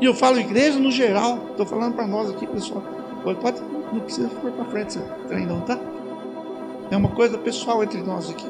E 0.00 0.04
eu 0.04 0.14
falo 0.14 0.38
igreja 0.38 0.78
no 0.78 0.92
geral, 0.92 1.48
estou 1.50 1.66
falando 1.66 1.94
para 1.94 2.06
nós 2.06 2.30
aqui, 2.30 2.46
pessoal. 2.46 2.84
Pode, 3.24 3.60
não 3.92 4.00
precisa 4.00 4.28
for 4.28 4.52
para 4.52 4.64
frente 4.66 4.88
esse 4.90 5.00
trem 5.26 5.46
não, 5.46 5.60
tá? 5.62 5.76
É 6.90 6.96
uma 6.96 7.08
coisa 7.08 7.36
pessoal 7.38 7.82
entre 7.82 8.00
nós 8.02 8.30
aqui. 8.30 8.46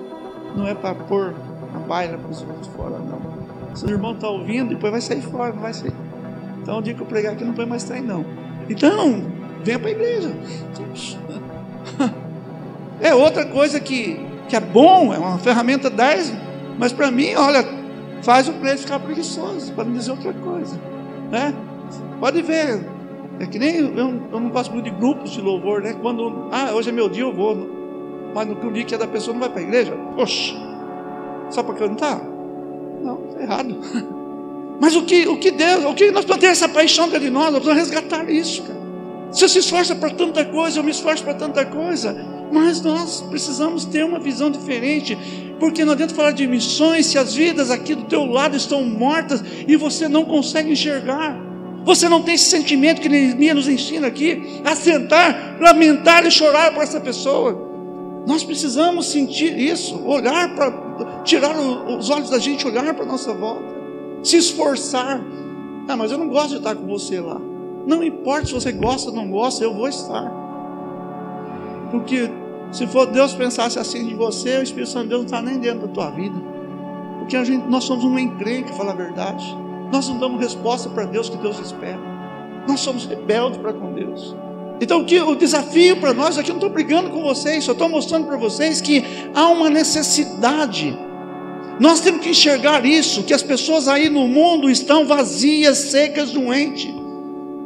Não 0.55 0.67
é 0.67 0.75
para 0.75 0.95
pôr 0.95 1.35
a 1.75 1.79
baila 1.79 2.19
para 2.19 2.31
os 2.31 2.41
outros 2.43 2.67
fora, 2.69 2.99
não. 2.99 3.77
Se 3.77 3.85
o 3.85 3.91
irmão 3.91 4.13
está 4.13 4.29
ouvindo, 4.29 4.71
depois 4.71 4.91
vai 4.91 5.01
sair 5.01 5.23
fora, 5.23 5.53
não 5.53 5.61
vai 5.61 5.75
sair. 5.75 5.93
Então 6.63 6.79
o 6.79 6.83
dia 6.83 6.95
que 6.95 7.01
eu 7.01 7.07
pregar 7.07 7.35
aqui 7.35 7.45
não 7.45 7.55
põe 7.55 7.67
mais 7.67 7.85
trem, 7.85 8.03
não. 8.03 8.25
Então, 8.69 9.23
venha 9.63 9.79
para 9.79 9.89
a 9.89 9.93
igreja. 9.93 10.35
É 12.99 13.15
outra 13.15 13.45
coisa 13.45 13.79
que, 13.79 14.19
que 14.49 14.57
é 14.57 14.61
bom, 14.61 15.13
é 15.13 15.19
uma 15.19 15.39
ferramenta 15.39 15.91
10, 15.91 16.33
mas 16.79 16.95
para 16.95 17.11
mim, 17.11 17.35
olha, 17.35 17.63
faz 18.23 18.49
o 18.49 18.55
preço 18.55 18.85
ficar 18.85 18.99
preguiçoso, 19.01 19.71
para 19.75 19.85
não 19.85 19.93
dizer 19.93 20.13
outra 20.13 20.33
coisa. 20.33 20.81
Né? 21.31 21.55
Pode 22.19 22.41
ver, 22.41 22.81
é 23.39 23.47
que 23.47 23.59
nem 23.59 23.77
eu, 23.77 23.95
eu 23.97 24.41
não 24.41 24.49
gosto 24.49 24.73
muito 24.73 24.87
de 24.87 24.91
grupos 24.91 25.31
de 25.31 25.41
louvor, 25.43 25.83
né? 25.83 25.95
Quando, 26.01 26.49
ah, 26.51 26.73
hoje 26.73 26.89
é 26.89 26.93
meu 26.93 27.09
dia, 27.09 27.23
eu 27.23 27.33
vou. 27.33 27.76
Mas 28.37 28.47
no 28.49 28.55
que 28.85 28.95
é 28.95 28.99
da 28.99 29.09
pessoa 29.09 29.33
não 29.33 29.41
vai 29.41 29.49
para 29.49 29.61
a 29.61 29.63
igreja, 29.63 29.97
poxa, 30.15 30.55
só 31.49 31.63
para 31.63 31.75
cantar? 31.75 32.21
Não, 33.03 33.29
está 33.31 33.43
errado. 33.43 33.79
Mas 34.79 34.95
o 34.95 35.05
que, 35.05 35.27
o 35.27 35.39
que 35.39 35.51
Deus, 35.51 35.87
o 35.87 35.95
que 35.95 36.11
nós 36.11 36.27
podemos 36.27 36.41
ter 36.41 36.49
essa 36.49 36.69
paixão 36.69 37.09
é 37.15 37.19
de 37.19 37.31
nós, 37.31 37.51
nós 37.51 37.63
precisamos 37.63 37.79
resgatar 37.79 38.31
isso, 38.31 38.63
cara. 38.65 38.79
Você 39.33 39.49
se 39.49 39.61
esforça 39.61 39.95
para 39.95 40.11
tanta 40.11 40.45
coisa, 40.45 40.79
eu 40.79 40.85
me 40.85 40.91
esforço 40.91 41.25
para 41.25 41.33
tanta 41.33 41.65
coisa. 41.65 42.15
Mas 42.53 42.83
nós 42.83 43.23
precisamos 43.23 43.87
ter 43.87 44.05
uma 44.05 44.21
visão 44.21 44.51
diferente, 44.51 45.17
porque 45.59 45.83
não 45.83 45.95
adianta 45.95 46.15
falar 46.15 46.33
de 46.33 46.47
missões 46.47 47.07
se 47.07 47.17
as 47.17 47.35
vidas 47.35 47.71
aqui 47.71 47.95
do 47.95 48.05
teu 48.05 48.27
lado 48.27 48.55
estão 48.55 48.85
mortas 48.85 49.43
e 49.67 49.77
você 49.77 50.09
não 50.09 50.27
consegue 50.27 50.71
enxergar. 50.71 51.35
Você 51.87 52.07
não 52.07 52.21
tem 52.21 52.35
esse 52.35 52.51
sentimento 52.51 53.01
que 53.01 53.09
Neemias 53.09 53.57
nos 53.57 53.69
ensina 53.69 54.09
aqui, 54.09 54.61
a 54.63 54.77
sentar, 54.77 55.57
lamentar 55.59 56.27
e 56.27 56.31
chorar 56.31 56.75
por 56.75 56.83
essa 56.83 57.01
pessoa. 57.01 57.66
Nós 58.27 58.43
precisamos 58.43 59.07
sentir 59.07 59.57
isso, 59.57 60.03
olhar 60.05 60.55
para, 60.57 61.23
tirar 61.23 61.57
os 61.57 62.11
olhos 62.11 62.29
da 62.29 62.39
gente, 62.39 62.67
olhar 62.67 62.93
para 62.93 63.07
nossa 63.07 63.33
volta, 63.33 63.65
se 64.23 64.37
esforçar. 64.37 65.21
Ah, 65.89 65.97
mas 65.97 66.11
eu 66.11 66.19
não 66.19 66.29
gosto 66.29 66.49
de 66.49 66.57
estar 66.57 66.75
com 66.75 66.87
você 66.87 67.21
lá. 67.21 67.41
Não 67.87 68.03
importa 68.03 68.47
se 68.47 68.53
você 68.53 68.73
gosta 68.73 69.11
ou 69.11 69.17
não 69.17 69.31
gosta, 69.31 69.63
eu 69.63 69.73
vou 69.73 69.89
estar. 69.89 70.29
Porque 71.93 72.29
Se 72.73 72.87
for 72.87 73.07
Deus 73.07 73.33
pensasse 73.35 73.79
assim 73.79 74.07
de 74.07 74.15
você, 74.15 74.59
o 74.59 74.63
Espírito 74.63 74.91
Santo 74.91 75.05
de 75.05 75.09
Deus 75.11 75.21
não 75.21 75.27
está 75.27 75.43
nem 75.43 75.59
dentro 75.59 75.87
da 75.87 75.93
tua 75.93 76.11
vida. 76.11 76.37
Porque 77.19 77.37
a 77.37 77.45
gente, 77.45 77.67
nós 77.69 77.85
somos 77.85 78.05
uma 78.05 78.21
encrenca, 78.21 78.73
fala 78.75 78.93
a 78.93 78.95
verdade. 78.95 79.45
Nós 79.93 80.09
não 80.09 80.19
damos 80.19 80.41
resposta 80.41 80.89
para 80.91 81.05
Deus 81.05 81.29
que 81.29 81.37
Deus 81.37 81.59
espera. 81.59 82.01
Nós 82.69 82.81
somos 82.81 83.07
rebeldes 83.07 83.59
para 83.59 83.73
com 83.73 83.93
Deus. 83.93 84.37
Então 84.81 85.01
o 85.01 85.35
desafio 85.35 85.97
para 85.97 86.13
nós 86.13 86.37
aqui, 86.37 86.51
eu 86.51 86.55
não 86.55 86.61
estou 86.61 86.71
brigando 86.71 87.11
com 87.11 87.23
vocês, 87.23 87.65
só 87.65 87.73
estou 87.73 87.89
mostrando 87.89 88.27
para 88.27 88.37
vocês 88.37 88.81
que 88.81 89.05
há 89.35 89.49
uma 89.49 89.71
necessidade. 89.71 90.97
Nós 91.81 92.01
temos 92.01 92.23
que 92.23 92.31
enxergar 92.31 92.85
isso, 92.85 93.23
que 93.23 93.35
as 93.35 93.43
pessoas 93.43 93.89
aí 93.89 94.09
no 94.09 94.27
mundo 94.27 94.71
estão 94.71 95.07
vazias, 95.07 95.79
secas, 95.79 96.31
doentes. 96.31 96.95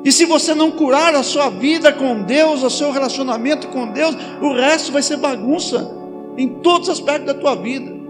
E 0.04 0.10
se 0.10 0.24
você 0.24 0.54
não 0.54 0.70
curar 0.70 1.14
a 1.14 1.22
sua 1.22 1.50
vida 1.50 1.92
com 1.92 2.22
Deus, 2.22 2.62
o 2.62 2.70
seu 2.70 2.90
relacionamento 2.90 3.68
com 3.68 3.86
Deus, 3.88 4.16
o 4.40 4.52
resto 4.52 4.92
vai 4.92 5.02
ser 5.02 5.16
bagunça 5.16 5.94
em 6.36 6.48
todos 6.48 6.88
os 6.88 6.98
aspectos 6.98 7.26
da 7.26 7.34
tua 7.34 7.54
vida. 7.54 8.00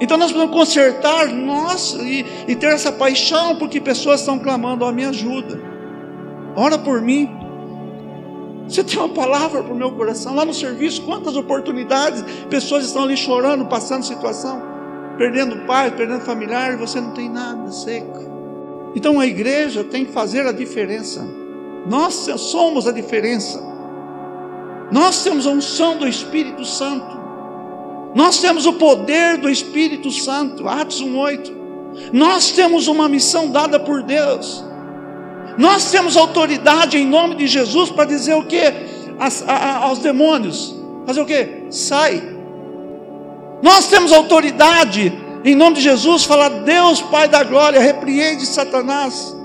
Então 0.00 0.16
nós 0.16 0.32
precisamos 0.32 0.56
consertar 0.56 1.28
nós 1.28 1.94
e, 2.00 2.24
e 2.48 2.56
ter 2.56 2.72
essa 2.72 2.90
paixão 2.90 3.56
porque 3.56 3.80
pessoas 3.80 4.20
estão 4.20 4.38
clamando, 4.38 4.84
ó, 4.84 4.88
oh, 4.88 4.92
me 4.92 5.04
ajuda. 5.04 5.60
Ora 6.56 6.78
por 6.78 7.02
mim. 7.02 7.39
Você 8.68 8.84
tem 8.84 8.98
uma 8.98 9.08
palavra 9.08 9.62
para 9.62 9.72
o 9.72 9.76
meu 9.76 9.90
coração. 9.92 10.34
Lá 10.34 10.44
no 10.44 10.54
serviço, 10.54 11.02
quantas 11.02 11.36
oportunidades, 11.36 12.24
pessoas 12.48 12.84
estão 12.84 13.02
ali 13.02 13.16
chorando, 13.16 13.66
passando 13.66 14.04
situação, 14.04 14.62
perdendo 15.18 15.66
pai, 15.66 15.90
perdendo 15.90 16.20
familiar, 16.20 16.72
e 16.72 16.76
você 16.76 17.00
não 17.00 17.12
tem 17.12 17.28
nada 17.28 17.70
seco. 17.72 18.20
Então 18.94 19.20
a 19.20 19.26
igreja 19.26 19.84
tem 19.84 20.04
que 20.04 20.12
fazer 20.12 20.46
a 20.46 20.52
diferença. 20.52 21.26
Nós 21.86 22.14
somos 22.36 22.86
a 22.86 22.92
diferença. 22.92 23.60
Nós 24.90 25.22
temos 25.22 25.46
a 25.46 25.50
unção 25.50 25.96
do 25.96 26.06
Espírito 26.06 26.64
Santo. 26.64 27.18
Nós 28.14 28.40
temos 28.40 28.66
o 28.66 28.72
poder 28.72 29.38
do 29.38 29.48
Espírito 29.48 30.10
Santo. 30.10 30.68
Atos 30.68 31.00
1:8. 31.00 31.52
Nós 32.12 32.50
temos 32.50 32.88
uma 32.88 33.08
missão 33.08 33.50
dada 33.50 33.78
por 33.78 34.02
Deus. 34.02 34.64
Nós 35.60 35.90
temos 35.90 36.16
autoridade 36.16 36.96
em 36.96 37.06
nome 37.06 37.34
de 37.34 37.46
Jesus 37.46 37.90
para 37.90 38.06
dizer 38.06 38.34
o 38.34 38.44
que 38.44 38.62
aos 39.82 39.98
demônios? 39.98 40.74
Fazer 41.06 41.20
o 41.20 41.26
que? 41.26 41.66
Sai. 41.68 42.22
Nós 43.62 43.86
temos 43.88 44.10
autoridade 44.10 45.12
em 45.44 45.54
nome 45.54 45.76
de 45.76 45.82
Jesus, 45.82 46.24
falar: 46.24 46.48
Deus, 46.48 47.02
Pai 47.02 47.28
da 47.28 47.44
glória, 47.44 47.78
repreende 47.78 48.46
Satanás. 48.46 49.36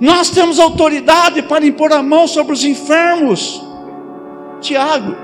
Nós 0.00 0.30
temos 0.30 0.58
autoridade 0.58 1.42
para 1.42 1.64
impor 1.64 1.92
a 1.92 2.02
mão 2.02 2.26
sobre 2.26 2.52
os 2.52 2.64
enfermos, 2.64 3.62
Tiago, 4.60 5.14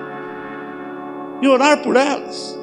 e 1.43 1.49
orar 1.49 1.83
por 1.83 1.97
elas. 1.97 2.57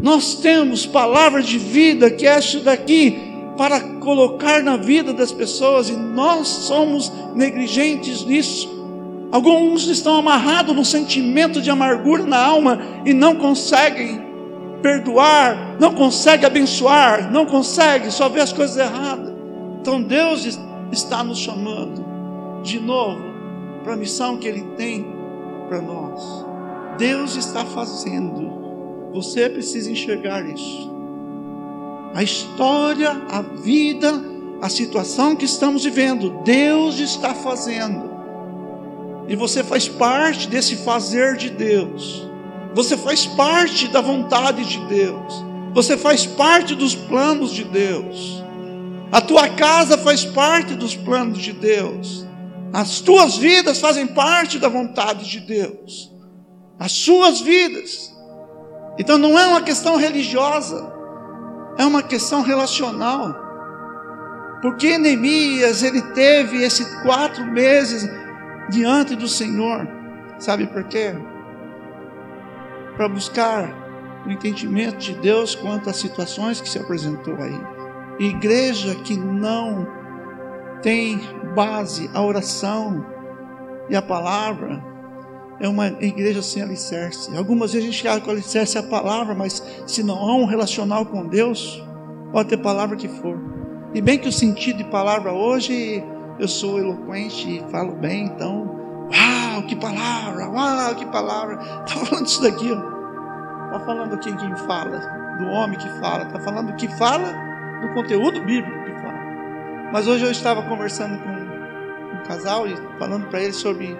Nós 0.00 0.36
temos 0.36 0.86
palavras 0.86 1.44
de 1.44 1.58
vida, 1.58 2.08
que 2.08 2.24
é 2.24 2.38
isso 2.38 2.60
daqui, 2.60 3.35
para 3.56 3.80
colocar 3.98 4.62
na 4.62 4.76
vida 4.76 5.12
das 5.12 5.32
pessoas, 5.32 5.88
e 5.88 5.96
nós 5.96 6.46
somos 6.46 7.12
negligentes 7.34 8.24
nisso. 8.24 8.76
Alguns 9.32 9.88
estão 9.88 10.16
amarrados 10.16 10.74
no 10.74 10.84
sentimento 10.84 11.60
de 11.60 11.70
amargura 11.70 12.24
na 12.24 12.38
alma 12.38 12.78
e 13.04 13.12
não 13.12 13.36
conseguem 13.36 14.24
perdoar, 14.80 15.76
não 15.80 15.94
consegue 15.94 16.46
abençoar, 16.46 17.32
não 17.32 17.44
consegue, 17.44 18.10
só 18.10 18.28
vê 18.28 18.40
as 18.40 18.52
coisas 18.52 18.76
erradas. 18.76 19.34
Então 19.80 20.02
Deus 20.02 20.58
está 20.92 21.24
nos 21.24 21.38
chamando 21.38 22.04
de 22.62 22.78
novo 22.78 23.22
para 23.82 23.94
a 23.94 23.96
missão 23.96 24.36
que 24.36 24.46
Ele 24.46 24.62
tem 24.76 25.06
para 25.68 25.80
nós. 25.82 26.46
Deus 26.96 27.36
está 27.36 27.64
fazendo, 27.64 29.10
você 29.12 29.48
precisa 29.48 29.90
enxergar 29.90 30.48
isso. 30.48 30.95
A 32.14 32.22
história, 32.22 33.10
a 33.28 33.42
vida, 33.42 34.22
a 34.60 34.68
situação 34.68 35.36
que 35.36 35.44
estamos 35.44 35.84
vivendo, 35.84 36.42
Deus 36.44 36.98
está 36.98 37.34
fazendo. 37.34 38.10
E 39.28 39.36
você 39.36 39.62
faz 39.62 39.88
parte 39.88 40.48
desse 40.48 40.76
fazer 40.76 41.36
de 41.36 41.50
Deus. 41.50 42.26
Você 42.74 42.96
faz 42.96 43.26
parte 43.26 43.88
da 43.88 44.00
vontade 44.00 44.64
de 44.64 44.78
Deus. 44.86 45.44
Você 45.74 45.96
faz 45.96 46.24
parte 46.24 46.74
dos 46.74 46.94
planos 46.94 47.52
de 47.52 47.64
Deus. 47.64 48.42
A 49.12 49.20
tua 49.20 49.48
casa 49.48 49.98
faz 49.98 50.24
parte 50.24 50.74
dos 50.74 50.96
planos 50.96 51.38
de 51.38 51.52
Deus. 51.52 52.26
As 52.72 53.00
tuas 53.00 53.36
vidas 53.36 53.78
fazem 53.78 54.06
parte 54.06 54.58
da 54.58 54.68
vontade 54.68 55.28
de 55.28 55.40
Deus. 55.40 56.12
As 56.78 56.92
suas 56.92 57.40
vidas. 57.40 58.14
Então 58.98 59.18
não 59.18 59.38
é 59.38 59.46
uma 59.46 59.62
questão 59.62 59.96
religiosa 59.96 60.95
é 61.78 61.84
uma 61.84 62.02
questão 62.02 62.42
relacional. 62.42 63.34
Porque 64.62 64.98
Neemias, 64.98 65.82
ele 65.82 66.02
teve 66.12 66.62
esses 66.62 66.86
quatro 67.02 67.44
meses 67.44 68.08
diante 68.70 69.14
do 69.14 69.28
Senhor. 69.28 69.86
Sabe 70.38 70.66
por 70.66 70.84
quê? 70.84 71.14
Para 72.96 73.08
buscar 73.08 73.68
o 74.26 74.30
entendimento 74.30 74.98
de 74.98 75.14
Deus 75.14 75.54
quanto 75.54 75.88
às 75.88 75.96
situações 75.96 76.60
que 76.60 76.68
se 76.68 76.78
apresentou 76.78 77.36
aí. 77.36 77.60
Igreja 78.18 78.94
que 78.96 79.16
não 79.16 79.86
tem 80.82 81.20
base 81.54 82.10
a 82.14 82.22
oração 82.22 83.06
e 83.88 83.96
a 83.96 84.02
palavra, 84.02 84.82
é 85.60 85.68
uma 85.68 85.86
igreja 86.00 86.42
sem 86.42 86.62
alicerce. 86.62 87.34
Algumas 87.36 87.72
vezes 87.72 87.88
a 87.88 87.92
gente 87.92 88.08
acha 88.08 88.20
que 88.20 88.28
o 88.28 88.32
alicerce 88.32 88.76
é 88.76 88.80
a 88.80 88.82
palavra, 88.82 89.34
mas 89.34 89.62
se 89.86 90.02
não 90.02 90.16
há 90.16 90.34
um 90.36 90.44
relacional 90.44 91.06
com 91.06 91.26
Deus, 91.26 91.82
pode 92.32 92.48
ter 92.48 92.58
palavra 92.58 92.96
que 92.96 93.08
for. 93.08 93.38
E 93.94 94.00
bem 94.00 94.18
que 94.18 94.28
o 94.28 94.32
sentido 94.32 94.78
de 94.78 94.84
palavra 94.84 95.32
hoje, 95.32 96.02
eu 96.38 96.48
sou 96.48 96.78
eloquente 96.78 97.56
e 97.56 97.70
falo 97.70 97.92
bem, 97.92 98.26
então, 98.26 99.08
uau, 99.10 99.62
que 99.66 99.74
palavra, 99.76 100.48
uau, 100.50 100.94
que 100.94 101.06
palavra. 101.06 101.58
Está 101.86 102.04
falando 102.04 102.26
isso 102.26 102.42
daqui, 102.42 102.70
Está 103.66 103.80
falando 103.80 104.18
quem, 104.18 104.36
quem 104.36 104.56
fala, 104.58 104.98
do 105.38 105.46
homem 105.48 105.78
que 105.78 105.88
fala, 106.00 106.24
está 106.24 106.40
falando 106.40 106.74
que 106.76 106.88
fala 106.96 107.32
do 107.80 107.94
conteúdo 107.94 108.40
bíblico 108.42 108.84
que 108.84 108.92
fala. 109.02 109.18
Mas 109.92 110.06
hoje 110.06 110.24
eu 110.24 110.30
estava 110.30 110.62
conversando 110.62 111.18
com 111.18 111.30
um 111.30 112.22
casal 112.24 112.66
e 112.66 112.76
falando 112.98 113.26
para 113.28 113.42
ele 113.42 113.52
sobre 113.52 113.96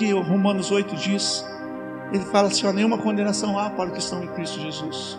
que 0.00 0.10
Romanos 0.12 0.70
8 0.70 0.96
diz, 0.96 1.44
ele 2.10 2.24
fala 2.24 2.48
assim: 2.48 2.66
ó, 2.66 2.72
nenhuma 2.72 2.96
condenação 2.96 3.58
há 3.58 3.68
para 3.68 3.88
os 3.88 3.92
que 3.92 3.98
estão 3.98 4.24
em 4.24 4.28
Cristo 4.28 4.58
Jesus. 4.58 5.18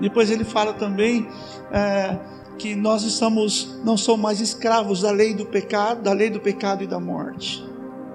Depois 0.00 0.30
ele 0.30 0.44
fala 0.44 0.72
também 0.72 1.28
é, 1.70 2.18
que 2.56 2.74
nós 2.74 3.02
estamos, 3.02 3.78
não 3.84 3.98
somos 3.98 4.22
mais 4.22 4.40
escravos 4.40 5.02
da 5.02 5.10
lei 5.10 5.34
do 5.34 5.44
pecado, 5.44 6.00
da 6.00 6.12
lei 6.14 6.30
do 6.30 6.40
pecado 6.40 6.82
e 6.82 6.86
da 6.86 6.98
morte. 6.98 7.62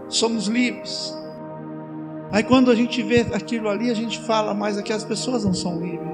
Somos 0.10 0.48
livres. 0.48 1.16
Aí 2.32 2.44
quando 2.44 2.72
a 2.72 2.76
gente 2.76 3.04
vê 3.04 3.28
aquilo 3.32 3.70
ali, 3.70 3.92
a 3.92 3.94
gente 3.94 4.20
fala, 4.22 4.56
mas 4.56 4.80
aquelas 4.80 5.04
pessoas 5.04 5.46
não 5.46 5.54
são 5.54 5.80
livres. 5.80 6.10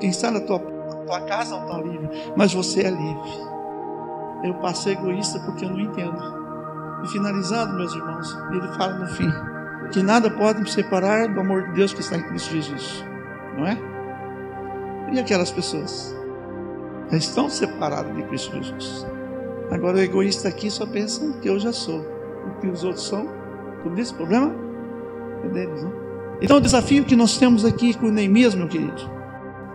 Quem 0.00 0.10
está 0.10 0.28
na 0.28 0.40
tua, 0.40 0.58
na 0.58 0.96
tua 1.06 1.20
casa 1.20 1.56
não 1.56 1.66
está 1.66 1.78
livre, 1.80 2.08
mas 2.36 2.52
você 2.52 2.80
é 2.80 2.90
livre. 2.90 3.30
Eu 4.42 4.54
passo 4.54 4.88
egoísta 4.88 5.38
porque 5.38 5.64
eu 5.64 5.70
não 5.70 5.80
entendo. 5.80 6.43
E 7.04 7.08
finalizando, 7.08 7.74
meus 7.74 7.94
irmãos, 7.94 8.36
ele 8.50 8.66
fala 8.78 8.94
no 8.94 9.06
fim 9.08 9.30
que 9.92 10.02
nada 10.02 10.30
pode 10.30 10.60
me 10.60 10.68
separar 10.68 11.28
do 11.28 11.40
amor 11.40 11.68
de 11.68 11.74
Deus 11.74 11.92
que 11.92 12.00
está 12.00 12.16
em 12.16 12.22
Cristo 12.22 12.54
Jesus, 12.54 13.04
não 13.56 13.66
é? 13.66 13.78
E 15.12 15.20
aquelas 15.20 15.50
pessoas 15.50 16.16
já 17.10 17.18
estão 17.18 17.48
separadas 17.50 18.14
de 18.16 18.22
Cristo 18.24 18.56
Jesus. 18.56 19.06
Agora 19.70 19.98
o 19.98 20.00
egoísta 20.00 20.48
aqui 20.48 20.70
só 20.70 20.86
pensa 20.86 21.32
que 21.40 21.48
eu 21.48 21.58
já 21.60 21.72
sou, 21.72 22.00
o 22.00 22.60
que 22.60 22.68
os 22.68 22.82
outros 22.82 23.06
são. 23.06 23.28
Como 23.82 23.94
disse, 23.94 24.12
o 24.14 24.16
problema 24.16 24.54
é 25.44 25.48
deles, 25.48 25.82
não? 25.82 25.92
Então 26.40 26.56
o 26.56 26.60
desafio 26.60 27.04
que 27.04 27.14
nós 27.14 27.36
temos 27.36 27.64
aqui 27.64 27.94
com 27.94 28.10
Neemias, 28.10 28.54
meu 28.54 28.66
querido, 28.66 29.10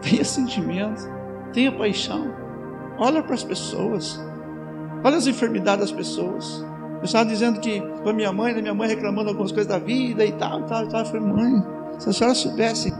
tenha 0.02 0.26
sentimento, 0.26 1.08
tenha 1.54 1.72
paixão, 1.72 2.34
olha 2.98 3.22
para 3.22 3.36
as 3.36 3.44
pessoas, 3.44 4.20
olha 5.04 5.18
as 5.18 5.28
enfermidades 5.28 5.92
das 5.92 5.92
pessoas. 5.92 6.66
Eu 7.00 7.06
estava 7.06 7.26
dizendo 7.26 7.60
que 7.60 7.82
com 8.04 8.10
a 8.10 8.14
minha 8.14 8.32
mãe, 8.32 8.54
minha 8.62 8.74
mãe 8.74 8.90
reclamando 8.90 9.30
algumas 9.30 9.52
coisas 9.52 9.68
da 9.68 9.80
vida 9.80 10.26
e 10.26 10.34
tal, 10.34 10.62
e 10.62 10.64
tal, 10.64 10.84
e 10.84 10.90
tal. 10.90 11.00
Eu 11.00 11.06
falei, 11.06 11.22
mãe, 11.22 11.64
se 11.98 12.10
a 12.10 12.14
senhora 12.14 12.36
soubesse 12.36 12.94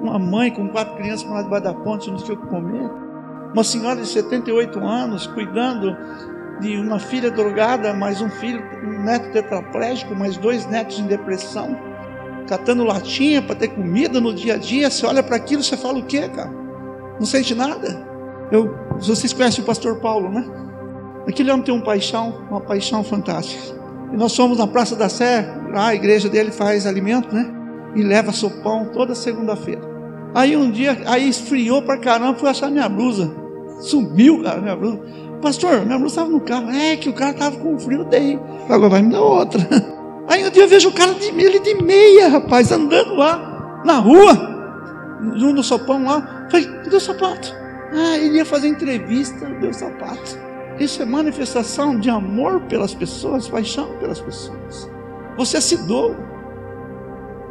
uma 0.00 0.18
mãe 0.18 0.52
com 0.52 0.68
quatro 0.68 0.96
crianças 0.96 1.24
para 1.24 1.34
lá 1.34 1.42
debaixo 1.42 1.64
da 1.64 1.74
ponte, 1.74 2.10
não 2.10 2.16
tinha 2.16 2.34
o 2.34 2.40
que 2.40 2.46
comer. 2.46 2.90
Uma 3.52 3.64
senhora 3.64 4.00
de 4.00 4.06
78 4.06 4.78
anos 4.78 5.26
cuidando 5.26 5.96
de 6.60 6.76
uma 6.76 7.00
filha 7.00 7.30
drogada, 7.30 7.92
mais 7.92 8.20
um 8.20 8.30
filho, 8.30 8.62
um 8.84 9.02
neto 9.02 9.32
tetraplégico, 9.32 10.14
mais 10.14 10.36
dois 10.36 10.66
netos 10.66 11.00
em 11.00 11.06
depressão, 11.06 11.76
catando 12.46 12.84
latinha 12.84 13.42
para 13.42 13.56
ter 13.56 13.68
comida 13.68 14.20
no 14.20 14.32
dia 14.32 14.54
a 14.54 14.58
dia. 14.58 14.90
Você 14.90 15.04
olha 15.04 15.22
para 15.22 15.36
aquilo, 15.36 15.62
você 15.62 15.76
fala 15.76 15.98
o 15.98 16.04
quê, 16.04 16.28
cara? 16.28 16.52
Não 17.18 17.26
sente 17.26 17.54
nada? 17.54 18.06
Eu, 18.52 18.76
vocês 18.98 19.32
conhecem 19.32 19.64
o 19.64 19.66
pastor 19.66 19.96
Paulo, 19.96 20.28
né? 20.28 20.69
Aquele 21.28 21.50
homem 21.50 21.64
tem 21.64 21.74
uma 21.74 21.84
paixão, 21.84 22.34
uma 22.50 22.60
paixão 22.60 23.04
fantástica. 23.04 23.78
E 24.12 24.16
nós 24.16 24.34
fomos 24.34 24.58
na 24.58 24.66
Praça 24.66 24.96
da 24.96 25.08
Sé, 25.08 25.46
lá 25.72 25.88
a 25.88 25.94
igreja 25.94 26.28
dele 26.28 26.50
faz 26.50 26.86
alimento, 26.86 27.34
né? 27.34 27.48
E 27.94 28.02
leva 28.02 28.32
sopão 28.32 28.86
toda 28.86 29.14
segunda-feira. 29.14 29.82
Aí 30.34 30.56
um 30.56 30.70
dia, 30.70 30.96
aí 31.06 31.28
esfriou 31.28 31.82
pra 31.82 31.98
caramba, 31.98 32.38
fui 32.38 32.48
achar 32.48 32.70
minha 32.70 32.88
blusa. 32.88 33.30
Sumiu, 33.80 34.42
cara, 34.42 34.60
minha 34.60 34.76
blusa. 34.76 35.00
Pastor, 35.42 35.84
minha 35.84 35.98
blusa 35.98 36.14
estava 36.14 36.30
no 36.30 36.40
carro. 36.40 36.70
É 36.70 36.96
que 36.96 37.08
o 37.08 37.12
cara 37.12 37.32
estava 37.32 37.56
com 37.56 37.78
frio, 37.78 38.04
dei. 38.04 38.38
Agora 38.68 38.88
vai 38.88 39.02
me 39.02 39.12
dar 39.12 39.20
outra. 39.20 39.60
Aí 40.28 40.46
um 40.46 40.50
dia 40.50 40.62
eu 40.62 40.68
vejo 40.68 40.90
o 40.90 40.92
cara 40.92 41.14
de, 41.14 41.26
ele 41.28 41.58
de 41.58 41.82
meia, 41.82 42.28
rapaz, 42.28 42.70
andando 42.70 43.14
lá 43.14 43.82
na 43.84 43.98
rua, 43.98 44.32
junto 45.34 45.54
no 45.54 45.62
sopão 45.62 46.04
lá. 46.04 46.46
Falei, 46.50 46.66
cadê 46.66 46.96
o 46.96 47.00
sapato? 47.00 47.52
Ah, 47.92 48.16
ele 48.16 48.36
ia 48.36 48.44
fazer 48.44 48.68
entrevista, 48.68 49.46
deu 49.60 49.72
sapato. 49.72 50.49
Isso 50.80 51.02
é 51.02 51.04
manifestação 51.04 52.00
de 52.00 52.08
amor 52.08 52.62
pelas 52.62 52.94
pessoas, 52.94 53.46
paixão 53.46 53.98
pelas 53.98 54.18
pessoas. 54.18 54.90
Você 55.36 55.60
se 55.60 55.86
doa. 55.86 56.16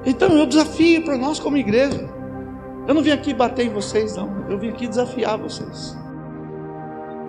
Então 0.04 0.30
eu 0.36 0.48
desafio 0.48 1.06
para 1.06 1.16
nós 1.16 1.40
como 1.40 1.56
igreja. 1.56 2.10
Eu 2.88 2.96
não 2.96 3.04
vim 3.04 3.12
aqui 3.12 3.32
bater 3.32 3.68
em 3.68 3.70
vocês, 3.70 4.16
não. 4.16 4.50
Eu 4.50 4.58
vim 4.58 4.70
aqui 4.70 4.88
desafiar 4.88 5.38
vocês. 5.38 5.96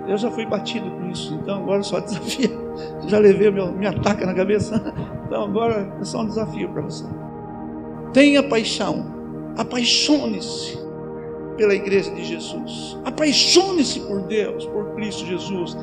Eu 0.09 0.17
já 0.17 0.31
fui 0.31 0.47
batido 0.47 0.91
com 0.91 1.11
isso, 1.11 1.35
então 1.35 1.63
agora 1.63 1.83
só 1.83 2.01
desafio. 2.01 2.59
Já 3.07 3.19
levei 3.19 3.51
meu, 3.51 3.71
minha 3.71 3.93
taca 3.93 4.25
na 4.25 4.33
cabeça, 4.33 4.95
então 5.27 5.45
agora 5.45 5.95
é 6.01 6.05
só 6.05 6.23
um 6.23 6.29
desafio 6.29 6.71
para 6.71 6.81
você. 6.81 7.05
Tenha 8.15 8.43
paixão, 8.43 9.05
apaixone-se 9.59 10.80
pela 11.61 11.75
igreja 11.75 12.11
de 12.13 12.25
Jesus, 12.25 12.97
apaixone-se 13.05 14.01
por 14.01 14.23
Deus, 14.23 14.65
por 14.65 14.95
Cristo 14.95 15.27
Jesus. 15.27 15.77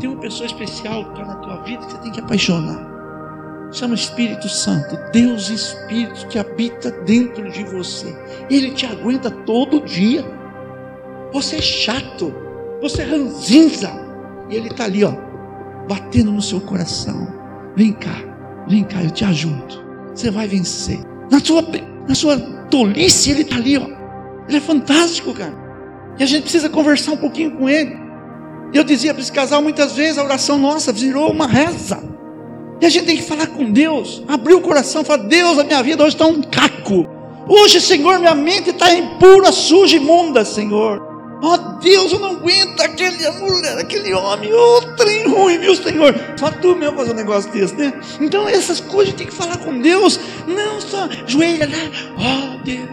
Tem 0.00 0.08
uma 0.08 0.18
pessoa 0.18 0.46
especial 0.46 1.04
que 1.04 1.20
está 1.20 1.26
na 1.26 1.34
tua 1.36 1.56
vida 1.64 1.84
que 1.84 1.92
você 1.92 1.98
tem 1.98 2.10
que 2.10 2.20
apaixonar. 2.20 3.68
Chama 3.72 3.94
Espírito 3.94 4.48
Santo, 4.48 4.98
Deus 5.12 5.50
Espírito 5.50 6.26
que 6.28 6.38
habita 6.38 6.90
dentro 7.02 7.50
de 7.50 7.62
você. 7.64 8.16
Ele 8.48 8.70
te 8.70 8.86
aguenta 8.86 9.30
todo 9.30 9.84
dia. 9.84 10.24
Você 11.34 11.56
é 11.56 11.60
chato, 11.60 12.34
você 12.80 13.02
é 13.02 13.04
ranzinza. 13.04 13.90
E 14.48 14.56
Ele 14.56 14.68
está 14.68 14.84
ali, 14.84 15.04
ó, 15.04 15.12
batendo 15.86 16.32
no 16.32 16.40
seu 16.40 16.60
coração. 16.62 17.28
Vem 17.76 17.92
cá, 17.92 18.16
vem 18.66 18.82
cá, 18.84 19.02
eu 19.02 19.10
te 19.10 19.26
ajudo. 19.26 19.84
Você 20.14 20.30
vai 20.30 20.48
vencer. 20.48 21.00
Na 21.30 21.38
sua, 21.38 21.62
na 22.08 22.14
sua 22.14 22.38
tolice, 22.70 23.30
Ele 23.30 23.42
está 23.42 23.56
ali, 23.56 23.76
ó. 23.76 24.03
Ele 24.48 24.58
é 24.58 24.60
fantástico, 24.60 25.32
cara. 25.34 25.54
E 26.18 26.22
a 26.22 26.26
gente 26.26 26.42
precisa 26.42 26.68
conversar 26.68 27.12
um 27.12 27.16
pouquinho 27.16 27.52
com 27.52 27.68
Ele. 27.68 27.96
Eu 28.72 28.82
dizia 28.84 29.14
para 29.14 29.22
esse 29.22 29.32
casal 29.32 29.62
muitas 29.62 29.92
vezes, 29.92 30.18
a 30.18 30.24
oração 30.24 30.58
nossa 30.58 30.92
virou 30.92 31.30
uma 31.30 31.46
reza. 31.46 32.02
E 32.80 32.86
a 32.86 32.88
gente 32.88 33.06
tem 33.06 33.16
que 33.16 33.22
falar 33.22 33.46
com 33.46 33.70
Deus, 33.70 34.22
abrir 34.26 34.54
o 34.54 34.60
coração, 34.60 35.04
falar: 35.04 35.24
Deus, 35.24 35.58
a 35.58 35.64
minha 35.64 35.82
vida 35.82 36.02
hoje 36.02 36.16
está 36.16 36.26
um 36.26 36.42
caco. 36.42 37.06
Hoje, 37.48 37.80
Senhor, 37.80 38.18
minha 38.18 38.34
mente 38.34 38.70
está 38.70 38.92
impura, 38.94 39.52
suja, 39.52 39.96
imunda, 39.96 40.44
Senhor. 40.44 41.14
Oh 41.42 41.56
Deus, 41.78 42.10
eu 42.10 42.20
não 42.20 42.30
aguento 42.30 42.80
aquele 42.80 43.30
mulher, 43.32 43.78
aquele 43.78 44.14
homem, 44.14 44.50
ô 44.52 44.78
oh, 44.78 44.80
trem 44.96 45.28
ruim, 45.28 45.58
viu, 45.58 45.74
Senhor? 45.74 46.14
Só 46.38 46.50
tu 46.50 46.74
mesmo 46.74 46.96
fazer 46.96 47.12
um 47.12 47.16
negócio 47.16 47.50
desse, 47.52 47.74
né? 47.74 47.92
Então 48.18 48.48
essas 48.48 48.80
coisas 48.80 49.12
tem 49.14 49.26
que 49.26 49.34
falar 49.34 49.58
com 49.58 49.78
Deus, 49.78 50.18
não 50.46 50.80
só 50.80 51.06
joelha 51.26 51.66
lá, 51.66 52.16
ó 52.16 52.54
oh, 52.54 52.64
Deus, 52.64 52.88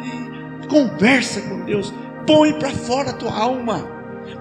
conversa 0.71 1.41
com 1.41 1.65
Deus, 1.65 1.93
põe 2.25 2.53
para 2.53 2.69
fora 2.69 3.10
a 3.10 3.13
tua 3.13 3.38
alma. 3.38 3.86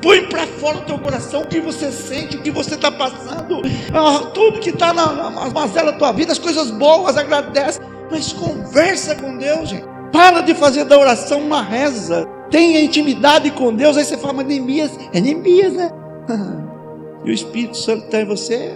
Põe 0.00 0.28
para 0.28 0.46
fora 0.46 0.78
o 0.78 0.82
teu 0.82 0.98
coração 0.98 1.42
o 1.42 1.46
que 1.46 1.60
você 1.60 1.90
sente, 1.90 2.36
o 2.36 2.42
que 2.42 2.50
você 2.50 2.74
está 2.74 2.92
passando, 2.92 3.60
ah, 3.92 4.30
tudo 4.32 4.60
que 4.60 4.70
está 4.70 4.92
na, 4.92 5.12
na 5.12 5.50
mazela 5.50 5.92
da 5.92 5.98
tua 5.98 6.12
vida, 6.12 6.32
as 6.32 6.38
coisas 6.38 6.70
boas, 6.70 7.16
agradece, 7.16 7.80
mas 8.10 8.32
conversa 8.32 9.14
com 9.16 9.36
Deus, 9.36 9.68
gente. 9.68 9.84
Para 10.12 10.40
de 10.42 10.54
fazer 10.54 10.84
da 10.84 10.98
oração 10.98 11.40
uma 11.40 11.62
reza. 11.62 12.26
Tenha 12.50 12.80
intimidade 12.80 13.50
com 13.50 13.74
Deus. 13.74 13.96
Aí 13.96 14.04
você 14.04 14.16
fala, 14.16 14.34
mas 14.34 14.46
Neemias, 14.46 14.90
é 15.12 15.20
Neemias, 15.20 15.72
né? 15.72 15.90
e 17.24 17.30
o 17.30 17.34
Espírito 17.34 17.76
Santo 17.76 18.04
está 18.06 18.20
em 18.20 18.26
você, 18.26 18.74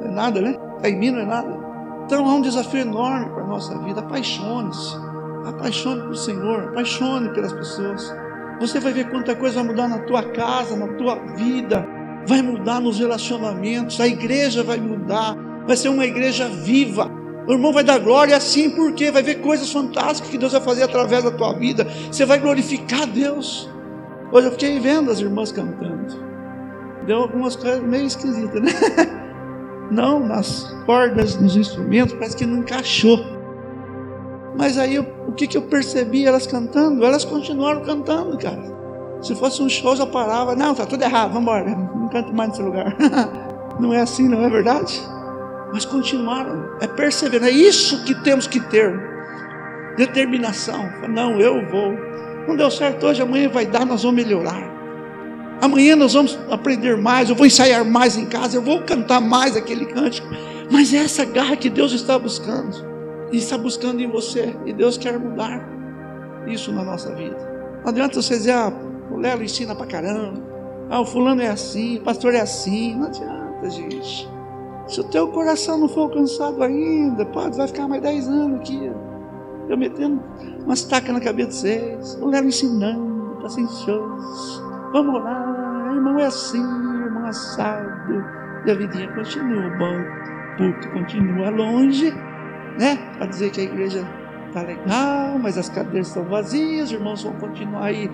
não 0.00 0.08
é 0.08 0.10
nada, 0.10 0.40
né? 0.40 0.56
Está 0.76 0.88
em 0.88 0.98
mim, 0.98 1.10
não 1.10 1.20
é 1.20 1.24
nada. 1.24 1.58
Então 2.04 2.26
há 2.26 2.34
um 2.34 2.40
desafio 2.40 2.80
enorme 2.80 3.26
para 3.30 3.42
a 3.42 3.46
nossa 3.46 3.76
vida. 3.78 4.00
Apaixone-se. 4.00 5.07
Apaixone 5.58 6.02
pelo 6.02 6.14
Senhor, 6.14 6.68
apaixone 6.68 7.30
pelas 7.30 7.52
pessoas. 7.52 8.14
Você 8.60 8.78
vai 8.78 8.92
ver 8.92 9.10
quanta 9.10 9.34
coisa 9.34 9.56
vai 9.56 9.64
mudar 9.64 9.88
na 9.88 9.98
tua 9.98 10.22
casa, 10.22 10.76
na 10.76 10.86
tua 10.94 11.16
vida, 11.34 11.84
vai 12.26 12.40
mudar 12.42 12.80
nos 12.80 13.00
relacionamentos, 13.00 14.00
a 14.00 14.06
igreja 14.06 14.62
vai 14.62 14.78
mudar, 14.78 15.36
vai 15.66 15.76
ser 15.76 15.88
uma 15.88 16.06
igreja 16.06 16.48
viva. 16.48 17.10
O 17.48 17.52
irmão 17.52 17.72
vai 17.72 17.82
dar 17.82 17.98
glória 17.98 18.36
assim, 18.36 18.70
porque 18.70 19.10
vai 19.10 19.22
ver 19.22 19.36
coisas 19.36 19.72
fantásticas 19.72 20.30
que 20.30 20.38
Deus 20.38 20.52
vai 20.52 20.60
fazer 20.60 20.84
através 20.84 21.24
da 21.24 21.32
tua 21.32 21.52
vida. 21.54 21.84
Você 22.10 22.24
vai 22.24 22.38
glorificar 22.38 23.06
Deus. 23.06 23.68
Hoje 24.30 24.46
eu 24.46 24.52
fiquei 24.52 24.78
vendo 24.78 25.10
as 25.10 25.18
irmãs 25.18 25.50
cantando. 25.50 26.22
Deu 27.04 27.18
algumas 27.18 27.56
coisas 27.56 27.82
meio 27.82 28.06
esquisitas, 28.06 28.62
né? 28.62 28.70
Não, 29.90 30.20
nas 30.20 30.64
cordas, 30.86 31.36
nos 31.36 31.56
instrumentos, 31.56 32.12
parece 32.14 32.36
que 32.36 32.44
não 32.44 32.58
encaixou. 32.58 33.37
Mas 34.58 34.76
aí 34.76 34.96
eu, 34.96 35.06
o 35.28 35.32
que, 35.32 35.46
que 35.46 35.56
eu 35.56 35.62
percebi 35.62 36.26
elas 36.26 36.44
cantando? 36.44 37.04
Elas 37.04 37.24
continuaram 37.24 37.80
cantando, 37.82 38.36
cara. 38.36 38.60
Se 39.22 39.32
fosse 39.36 39.62
um 39.62 39.68
show, 39.68 39.94
já 39.94 40.04
parava. 40.04 40.56
Não, 40.56 40.74
tá 40.74 40.84
tudo 40.84 41.00
errado, 41.00 41.32
vamos 41.32 41.42
embora. 41.42 41.70
Não 41.70 42.08
canto 42.08 42.34
mais 42.34 42.50
nesse 42.50 42.62
lugar. 42.62 42.96
não 43.78 43.94
é 43.94 44.00
assim, 44.00 44.26
não 44.26 44.44
é 44.44 44.50
verdade? 44.50 45.00
Mas 45.72 45.84
continuaram. 45.84 46.70
É 46.80 46.88
perseverar. 46.88 47.48
É 47.48 47.52
isso 47.52 48.02
que 48.02 48.16
temos 48.24 48.48
que 48.48 48.58
ter. 48.58 49.00
Determinação. 49.96 50.90
Não, 51.08 51.40
eu 51.40 51.64
vou. 51.68 51.92
Não 52.48 52.56
deu 52.56 52.68
certo 52.68 53.06
hoje, 53.06 53.22
amanhã 53.22 53.48
vai 53.48 53.64
dar, 53.64 53.86
nós 53.86 54.02
vamos 54.02 54.24
melhorar. 54.24 54.76
Amanhã 55.62 55.94
nós 55.94 56.14
vamos 56.14 56.36
aprender 56.50 56.96
mais, 56.96 57.30
eu 57.30 57.36
vou 57.36 57.46
ensaiar 57.46 57.84
mais 57.84 58.16
em 58.16 58.26
casa, 58.26 58.56
eu 58.56 58.62
vou 58.62 58.82
cantar 58.82 59.20
mais 59.20 59.56
aquele 59.56 59.86
cântico. 59.86 60.26
Mas 60.70 60.92
é 60.92 60.98
essa 60.98 61.24
garra 61.24 61.56
que 61.56 61.70
Deus 61.70 61.92
está 61.92 62.18
buscando 62.18 62.97
e 63.30 63.36
está 63.36 63.58
buscando 63.58 64.00
em 64.00 64.10
você, 64.10 64.54
e 64.64 64.72
Deus 64.72 64.96
quer 64.96 65.18
mudar 65.18 65.68
isso 66.46 66.72
na 66.72 66.82
nossa 66.82 67.14
vida. 67.14 67.36
Não 67.82 67.90
adianta 67.90 68.20
você 68.20 68.36
dizer, 68.36 68.52
ah, 68.52 68.72
o 69.10 69.16
Lelo 69.16 69.42
ensina 69.42 69.74
pra 69.74 69.86
caramba, 69.86 70.40
ah, 70.90 71.00
o 71.00 71.04
fulano 71.04 71.42
é 71.42 71.48
assim, 71.48 71.98
o 71.98 72.02
pastor 72.02 72.34
é 72.34 72.40
assim, 72.40 72.94
não 72.96 73.06
adianta, 73.06 73.70
gente. 73.70 74.28
Se 74.86 75.00
o 75.00 75.04
teu 75.04 75.28
coração 75.28 75.78
não 75.78 75.88
for 75.88 76.02
alcançado 76.02 76.62
ainda, 76.62 77.26
pode, 77.26 77.56
vai 77.56 77.66
ficar 77.66 77.86
mais 77.86 78.02
10 78.02 78.28
anos 78.28 78.60
aqui, 78.60 78.90
eu 79.68 79.76
metendo 79.76 80.22
umas 80.64 80.82
tacas 80.84 81.12
na 81.12 81.20
cabeça 81.20 81.48
de 81.48 81.56
vocês, 81.56 82.18
o 82.22 82.26
Lelo 82.26 82.48
ensinando, 82.48 83.38
tá 83.42 83.48
sem 83.50 83.66
shows, 83.68 84.62
vamos 84.92 85.22
lá, 85.22 85.92
irmão 85.94 86.18
é 86.18 86.24
assim, 86.24 86.58
irmão 86.58 87.26
assado, 87.26 88.24
e 88.64 88.70
a 88.70 88.74
vidinha 88.74 89.12
continua, 89.14 89.70
bom, 89.76 90.18
puto 90.56 90.88
continua 90.90 91.50
longe, 91.50 92.10
né? 92.78 92.96
Para 93.16 93.26
dizer 93.26 93.50
que 93.50 93.60
a 93.60 93.64
igreja 93.64 94.06
está 94.46 94.62
legal, 94.62 95.38
mas 95.38 95.58
as 95.58 95.68
cadeiras 95.68 96.08
estão 96.08 96.24
vazias, 96.24 96.86
os 96.86 96.92
irmãos 96.92 97.22
vão 97.22 97.32
continuar 97.34 97.84
aí 97.84 98.10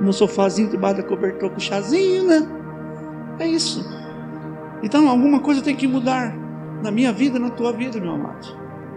no 0.00 0.12
sofazinho 0.12 0.68
debaixo 0.68 0.98
da 0.98 1.02
cobertura 1.02 1.50
com 1.50 1.58
chazinho, 1.58 2.24
né? 2.24 2.46
É 3.38 3.46
isso. 3.46 3.84
Então 4.82 5.08
alguma 5.08 5.40
coisa 5.40 5.62
tem 5.62 5.74
que 5.74 5.86
mudar 5.86 6.36
na 6.82 6.90
minha 6.90 7.12
vida, 7.12 7.38
na 7.38 7.50
tua 7.50 7.72
vida, 7.72 7.98
meu 7.98 8.12
amado. 8.12 8.46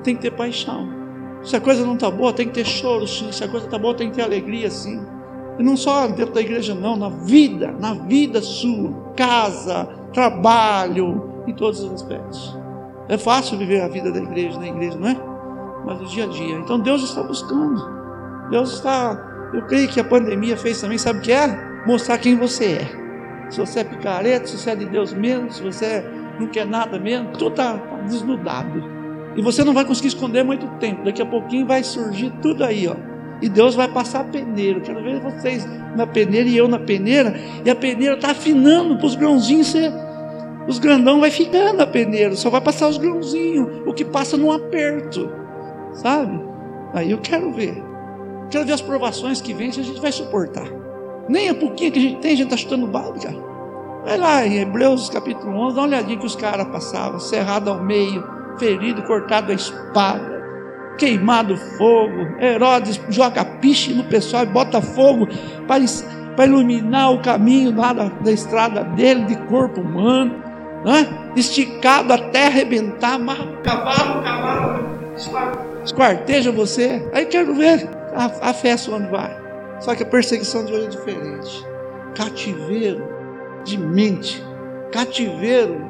Tem 0.03 0.15
que 0.15 0.21
ter 0.21 0.31
paixão. 0.31 0.87
Se 1.43 1.55
a 1.55 1.61
coisa 1.61 1.85
não 1.85 1.93
está 1.93 2.11
boa, 2.11 2.33
tem 2.33 2.47
que 2.47 2.53
ter 2.53 2.65
choro, 2.65 3.07
sim. 3.07 3.31
Se 3.31 3.43
a 3.43 3.47
coisa 3.47 3.65
está 3.65 3.77
boa, 3.77 3.95
tem 3.95 4.09
que 4.09 4.17
ter 4.17 4.23
alegria, 4.23 4.69
sim. 4.69 5.01
E 5.57 5.63
não 5.63 5.77
só 5.77 6.07
dentro 6.07 6.33
da 6.33 6.41
igreja, 6.41 6.75
não, 6.75 6.95
na 6.95 7.09
vida, 7.09 7.73
na 7.79 7.93
vida 7.93 8.41
sua, 8.41 9.13
casa, 9.15 9.85
trabalho, 10.13 11.43
em 11.47 11.53
todos 11.53 11.79
os 11.81 11.93
aspectos. 11.93 12.57
É 13.09 13.17
fácil 13.17 13.57
viver 13.57 13.81
a 13.81 13.87
vida 13.87 14.11
da 14.11 14.19
igreja, 14.19 14.59
na 14.59 14.67
igreja, 14.67 14.97
não 14.97 15.07
é? 15.07 15.17
Mas 15.85 16.01
o 16.01 16.05
dia 16.05 16.25
a 16.25 16.27
dia. 16.27 16.55
Então 16.57 16.79
Deus 16.79 17.03
está 17.03 17.23
buscando. 17.23 17.81
Deus 18.49 18.73
está. 18.73 19.49
Eu 19.53 19.61
creio 19.63 19.87
que 19.87 19.99
a 19.99 20.03
pandemia 20.03 20.57
fez 20.57 20.81
também, 20.81 20.97
sabe 20.97 21.19
o 21.19 21.21
que 21.21 21.31
é? 21.31 21.47
Mostrar 21.85 22.17
quem 22.17 22.35
você 22.35 22.65
é. 22.65 23.07
Se 23.49 23.59
você 23.59 23.79
é 23.79 23.83
picareta, 23.85 24.45
se 24.45 24.57
você 24.57 24.71
é 24.71 24.75
de 24.75 24.85
Deus 24.85 25.13
mesmo, 25.13 25.49
se 25.51 25.63
você 25.63 26.03
não 26.37 26.47
quer 26.47 26.65
nada 26.65 26.99
mesmo, 26.99 27.31
tudo 27.31 27.51
está 27.51 27.77
tá 27.77 27.97
desnudado. 28.01 28.83
E 29.37 29.41
você 29.41 29.63
não 29.63 29.73
vai 29.73 29.85
conseguir 29.85 30.09
esconder 30.09 30.43
muito 30.43 30.67
tempo. 30.79 31.05
Daqui 31.05 31.21
a 31.21 31.25
pouquinho 31.25 31.65
vai 31.65 31.83
surgir 31.83 32.31
tudo 32.41 32.63
aí, 32.63 32.87
ó. 32.87 32.95
E 33.41 33.47
Deus 33.47 33.75
vai 33.75 33.87
passar 33.87 34.25
peneiro. 34.25 34.81
Quero 34.81 35.01
ver 35.01 35.21
vocês 35.21 35.65
na 35.95 36.05
peneira 36.07 36.49
e 36.49 36.57
eu 36.57 36.67
na 36.67 36.79
peneira. 36.79 37.39
E 37.63 37.69
a 37.69 37.75
peneira 37.75 38.15
está 38.15 38.31
afinando 38.31 38.97
para 38.97 39.05
os 39.05 39.15
grãozinhos 39.15 39.67
ser 39.67 39.93
os 40.67 40.79
grandão 40.79 41.21
vai 41.21 41.31
ficando 41.31 41.81
a 41.81 41.87
peneira, 41.87 42.35
só 42.35 42.49
vai 42.49 42.61
passar 42.61 42.87
os 42.87 42.97
grãozinhos, 42.97 43.83
o 43.85 43.93
que 43.93 44.03
passa 44.03 44.35
num 44.35 44.51
aperto, 44.51 45.31
sabe? 45.93 46.39
Aí 46.93 47.11
eu 47.11 47.19
quero 47.19 47.51
ver. 47.53 47.81
Quero 48.49 48.65
ver 48.65 48.73
as 48.73 48.81
provações 48.81 49.41
que 49.41 49.53
vêm 49.53 49.71
se 49.71 49.79
a 49.79 49.83
gente 49.83 50.01
vai 50.01 50.11
suportar. 50.11 50.67
Nem 51.29 51.49
a 51.49 51.55
pouquinho 51.55 51.91
que 51.91 51.99
a 51.99 52.01
gente 52.01 52.19
tem, 52.19 52.33
a 52.33 52.35
gente 52.35 52.45
está 52.45 52.57
chutando 52.57 52.87
balde, 52.87 53.25
cara. 53.25 53.47
Vai 54.05 54.17
lá 54.17 54.45
em 54.45 54.59
Hebreus 54.59 55.09
capítulo 55.09 55.51
11, 55.53 55.75
dá 55.75 55.81
uma 55.81 55.87
olhadinha 55.87 56.17
que 56.17 56.25
os 56.25 56.35
caras 56.35 56.67
passavam, 56.67 57.19
cerrado 57.19 57.69
ao 57.69 57.83
meio, 57.83 58.25
ferido, 58.57 59.03
cortado 59.03 59.51
a 59.51 59.55
espada, 59.55 60.43
queimado 60.97 61.57
fogo. 61.77 62.41
Herodes 62.41 62.99
joga 63.09 63.43
piche 63.43 63.93
no 63.93 64.05
pessoal 64.05 64.43
e 64.43 64.47
bota 64.47 64.81
fogo 64.81 65.27
para 65.67 66.45
iluminar 66.45 67.11
o 67.11 67.21
caminho 67.21 67.75
lá 67.75 67.91
da, 67.91 68.05
da 68.05 68.31
estrada 68.31 68.83
dele, 68.83 69.25
de 69.25 69.35
corpo 69.47 69.81
humano, 69.81 70.46
né? 70.87 71.31
esticado 71.35 72.13
até 72.13 72.47
arrebentar, 72.47 73.19
cavalo, 73.61 74.23
cavalo, 74.23 74.85
esquarteja 75.83 76.49
você. 76.49 77.05
Aí 77.13 77.25
quero 77.25 77.53
ver 77.53 77.89
a, 78.15 78.49
a 78.49 78.53
festa 78.53 78.91
onde 78.91 79.09
vai. 79.09 79.35
Só 79.81 79.93
que 79.93 80.03
a 80.03 80.05
perseguição 80.05 80.63
de 80.63 80.73
hoje 80.73 80.85
é 80.85 80.89
diferente. 80.89 81.65
Cativeiro 82.15 83.03
de 83.65 83.77
mente, 83.77 84.41
cativeiro 84.91 85.85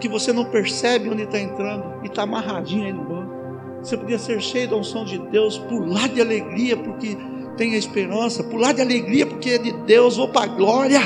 que 0.00 0.08
você 0.08 0.32
não 0.32 0.44
percebe 0.44 1.10
onde 1.10 1.22
está 1.22 1.40
entrando 1.40 2.00
e 2.04 2.06
está 2.06 2.22
amarradinho 2.22 2.86
aí 2.86 2.92
no 2.92 3.04
banco. 3.04 3.36
Você 3.82 3.96
podia 3.96 4.18
ser 4.18 4.40
cheio 4.40 4.68
da 4.68 4.76
unção 4.76 5.04
de 5.04 5.18
Deus, 5.18 5.58
pular 5.58 6.08
de 6.08 6.20
alegria 6.20 6.76
porque 6.76 7.16
tem 7.56 7.74
a 7.74 7.78
esperança, 7.78 8.44
pular 8.44 8.72
de 8.72 8.80
alegria 8.80 9.26
porque 9.26 9.50
é 9.50 9.58
de 9.58 9.72
Deus, 9.72 10.16
vou 10.16 10.28
para 10.28 10.44
a 10.44 10.54
glória. 10.54 11.00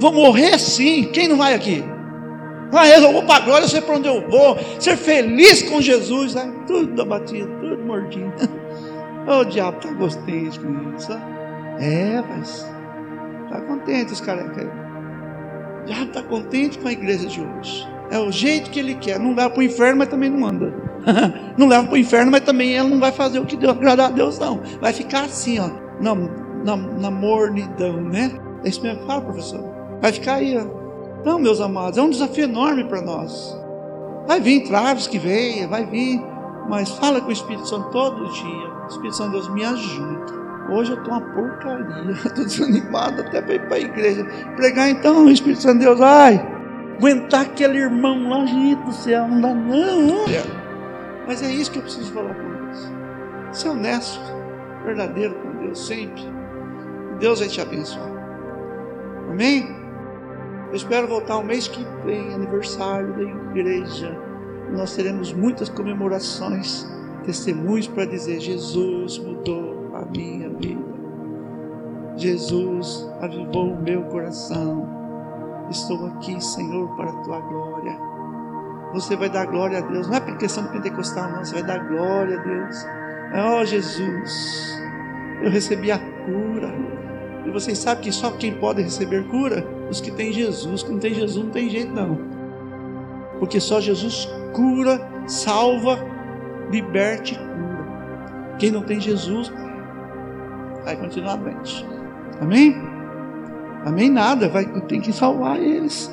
Vou 0.00 0.12
morrer 0.12 0.58
sim, 0.58 1.04
quem 1.12 1.28
não 1.28 1.36
vai 1.36 1.54
aqui? 1.54 1.84
Ah, 2.72 2.88
eu 2.88 3.12
vou 3.12 3.22
para 3.24 3.36
a 3.36 3.40
glória, 3.40 3.64
eu 3.64 3.68
sei 3.68 3.80
para 3.80 3.96
onde 3.96 4.08
eu 4.08 4.28
vou, 4.28 4.56
ser 4.78 4.96
feliz 4.96 5.62
com 5.62 5.80
Jesus, 5.80 6.34
né? 6.34 6.52
tudo 6.66 7.02
abatido, 7.02 7.50
tudo 7.60 7.84
mordinho. 7.84 8.32
oh, 9.26 9.40
o 9.40 9.44
diabo 9.44 9.78
está 9.78 9.94
contente 9.94 10.60
com 10.60 10.96
isso. 10.96 11.12
É, 11.80 12.22
mas 12.28 12.66
está 13.44 13.60
contente 13.62 14.12
os 14.12 14.28
aí 14.28 14.90
já 15.86 16.04
está 16.04 16.22
contente 16.22 16.78
com 16.78 16.88
a 16.88 16.92
igreja 16.92 17.26
de 17.26 17.40
hoje. 17.40 17.88
É 18.10 18.18
o 18.18 18.30
jeito 18.30 18.70
que 18.70 18.78
ele 18.78 18.94
quer. 18.94 19.18
Não 19.18 19.34
leva 19.34 19.50
para 19.50 19.60
o 19.60 19.62
inferno, 19.62 19.98
mas 19.98 20.08
também 20.08 20.30
não 20.30 20.46
anda. 20.46 20.72
não 21.56 21.68
leva 21.68 21.84
para 21.84 21.94
o 21.94 21.98
inferno, 21.98 22.30
mas 22.30 22.42
também 22.42 22.74
ele 22.74 22.88
não 22.88 23.00
vai 23.00 23.12
fazer 23.12 23.38
o 23.38 23.46
que 23.46 23.56
Deus 23.56 23.72
agradar 23.72 24.10
a 24.10 24.12
Deus, 24.12 24.38
não. 24.38 24.60
Vai 24.80 24.92
ficar 24.92 25.24
assim, 25.24 25.58
ó, 25.58 25.70
na, 26.00 26.14
na, 26.64 26.76
na 26.76 27.10
mornidão, 27.10 28.00
né? 28.00 28.32
É 28.64 28.68
isso 28.68 28.82
mesmo 28.82 29.06
fala, 29.06 29.22
professor. 29.22 29.64
Vai 30.00 30.12
ficar 30.12 30.34
aí, 30.34 30.56
ó. 30.56 30.79
Não, 31.24 31.38
meus 31.38 31.60
amados, 31.60 31.98
é 31.98 32.02
um 32.02 32.10
desafio 32.10 32.44
enorme 32.44 32.84
para 32.84 33.02
nós. 33.02 33.58
Vai 34.26 34.40
vir 34.40 34.64
traves 34.64 35.06
que 35.06 35.18
venha, 35.18 35.68
vai 35.68 35.84
vir, 35.84 36.20
mas 36.68 36.90
fala 36.90 37.20
com 37.20 37.28
o 37.28 37.32
Espírito 37.32 37.68
Santo 37.68 37.90
todo 37.90 38.32
dia. 38.32 38.70
O 38.84 38.86
Espírito 38.86 39.16
Santo 39.16 39.32
Deus 39.32 39.48
me 39.48 39.64
ajuda. 39.64 40.40
Hoje 40.70 40.92
eu 40.92 40.98
estou 40.98 41.12
uma 41.12 41.20
porcaria, 41.20 42.12
estou 42.24 42.44
desanimado 42.44 43.22
até 43.22 43.42
para 43.42 43.54
ir 43.54 43.66
para 43.66 43.76
a 43.76 43.80
igreja. 43.80 44.24
Pregar 44.56 44.88
então, 44.88 45.26
o 45.26 45.30
Espírito 45.30 45.62
Santo 45.62 45.78
de 45.78 45.84
Deus, 45.84 45.98
vai. 45.98 46.40
Aguentar 46.96 47.42
aquele 47.42 47.78
irmão 47.78 48.28
lá, 48.28 48.46
gente 48.46 48.82
do 48.84 48.92
céu, 48.92 49.26
não 49.26 49.40
dá 49.40 49.54
não. 49.54 50.26
Mas 51.26 51.42
é 51.42 51.50
isso 51.50 51.70
que 51.70 51.78
eu 51.78 51.82
preciso 51.82 52.12
falar 52.12 52.34
com 52.34 52.48
Deus. 52.48 52.92
Ser 53.52 53.68
honesto, 53.70 54.20
verdadeiro 54.84 55.34
com 55.34 55.64
Deus, 55.64 55.86
sempre. 55.86 56.22
Deus 57.18 57.40
vai 57.40 57.48
te 57.48 57.60
abençoar. 57.60 58.10
Amém? 59.30 59.79
Eu 60.70 60.76
espero 60.76 61.08
voltar 61.08 61.36
o 61.36 61.42
mês 61.42 61.66
que 61.66 61.84
vem, 62.04 62.32
aniversário 62.32 63.12
da 63.12 63.22
igreja. 63.22 64.16
Nós 64.70 64.94
teremos 64.94 65.32
muitas 65.32 65.68
comemorações, 65.68 66.86
testemunhos 67.24 67.88
para 67.88 68.04
dizer: 68.04 68.38
Jesus 68.38 69.18
mudou 69.18 69.90
a 69.96 70.04
minha 70.04 70.48
vida. 70.48 70.80
Jesus 72.16 73.10
avivou 73.20 73.72
o 73.72 73.82
meu 73.82 74.02
coração. 74.04 74.88
Estou 75.68 76.06
aqui, 76.06 76.40
Senhor, 76.40 76.88
para 76.96 77.10
a 77.10 77.22
tua 77.24 77.40
glória. 77.40 77.98
Você 78.92 79.16
vai 79.16 79.28
dar 79.28 79.46
glória 79.46 79.78
a 79.78 79.80
Deus. 79.80 80.06
Não 80.06 80.14
é 80.14 80.20
questão 80.36 80.64
de 80.66 80.70
pentecostal, 80.70 81.32
não. 81.32 81.44
Você 81.44 81.54
vai 81.54 81.64
dar 81.64 81.88
glória 81.88 82.38
a 82.38 82.42
Deus. 82.44 82.86
Oh, 83.32 83.64
Jesus, 83.64 84.80
eu 85.42 85.50
recebi 85.50 85.90
a 85.90 85.98
cura. 85.98 86.72
E 87.44 87.50
vocês 87.50 87.76
sabem 87.76 88.04
que 88.04 88.12
só 88.12 88.30
quem 88.30 88.54
pode 88.54 88.82
receber 88.82 89.26
cura? 89.26 89.79
Os 89.90 90.00
que 90.00 90.10
têm 90.10 90.32
Jesus. 90.32 90.82
Quem 90.82 90.92
não 90.92 91.00
tem 91.00 91.14
Jesus 91.14 91.44
não 91.44 91.50
tem 91.50 91.68
jeito, 91.68 91.92
não. 91.92 92.18
Porque 93.38 93.58
só 93.58 93.80
Jesus 93.80 94.28
cura, 94.52 95.00
salva, 95.26 95.98
liberte 96.70 97.34
e 97.34 97.38
cura. 97.38 98.56
Quem 98.58 98.70
não 98.70 98.82
tem 98.82 99.00
Jesus 99.00 99.52
vai 100.84 100.96
continuar 100.96 101.36
doente. 101.36 101.84
Amém? 102.40 102.76
Amém? 103.84 104.10
Nada, 104.10 104.48
vai, 104.48 104.66
tem 104.82 105.00
que 105.00 105.12
salvar 105.12 105.60
eles. 105.60 106.10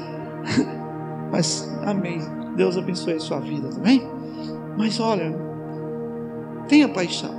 Mas, 1.32 1.70
amém. 1.86 2.22
Deus 2.56 2.78
abençoe 2.78 3.14
a 3.14 3.20
sua 3.20 3.40
vida, 3.40 3.70
também. 3.70 4.02
Mas 4.78 5.00
olha, 5.00 5.36
tenha 6.68 6.88
paixão. 6.88 7.36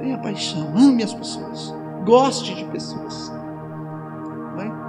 Tenha 0.00 0.18
paixão. 0.18 0.76
Ame 0.76 1.02
as 1.02 1.14
pessoas. 1.14 1.74
Goste 2.04 2.54
de 2.54 2.64
pessoas. 2.66 3.32
Amém? 4.52 4.81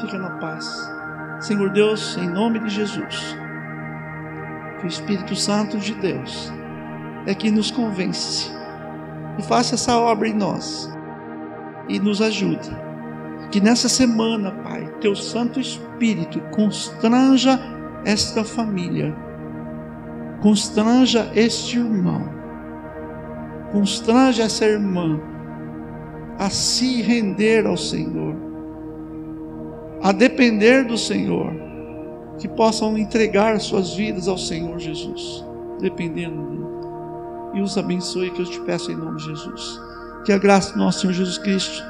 Fica 0.00 0.18
na 0.18 0.30
paz. 0.38 0.90
Senhor 1.40 1.70
Deus, 1.70 2.16
em 2.16 2.28
nome 2.28 2.58
de 2.60 2.68
Jesus, 2.68 3.36
que 4.78 4.86
o 4.86 4.88
Espírito 4.88 5.34
Santo 5.34 5.78
de 5.78 5.94
Deus 5.94 6.52
é 7.26 7.34
que 7.34 7.50
nos 7.50 7.70
convence 7.70 8.50
e 9.38 9.42
faça 9.42 9.74
essa 9.74 9.98
obra 9.98 10.28
em 10.28 10.34
nós 10.34 10.90
e 11.88 11.98
nos 11.98 12.20
ajude. 12.20 12.70
Que 13.50 13.60
nessa 13.60 13.88
semana, 13.88 14.50
Pai, 14.62 14.86
teu 15.00 15.14
Santo 15.14 15.60
Espírito 15.60 16.40
constranja 16.54 17.58
esta 18.04 18.44
família, 18.44 19.14
constranja 20.40 21.30
este 21.34 21.78
irmão, 21.78 22.28
constranja 23.70 24.44
essa 24.44 24.64
irmã 24.64 25.20
a 26.38 26.50
se 26.50 27.02
render 27.02 27.66
ao 27.66 27.76
Senhor, 27.76 28.34
a 30.02 30.12
depender 30.12 30.84
do 30.84 30.98
Senhor, 30.98 31.52
que 32.38 32.48
possam 32.48 32.98
entregar 32.98 33.60
suas 33.60 33.94
vidas 33.94 34.28
ao 34.28 34.38
Senhor 34.38 34.78
Jesus, 34.78 35.44
dependendo 35.80 36.46
dele 36.46 36.62
e 37.54 37.60
os 37.60 37.76
abençoe, 37.76 38.30
que 38.30 38.40
eu 38.40 38.46
te 38.46 38.60
peço 38.60 38.90
em 38.90 38.96
nome 38.96 39.18
de 39.18 39.26
Jesus. 39.26 39.80
Que 40.24 40.32
a 40.32 40.38
graça 40.38 40.72
do 40.72 40.78
nosso 40.78 41.00
Senhor 41.00 41.12
Jesus 41.12 41.38
Cristo, 41.38 41.82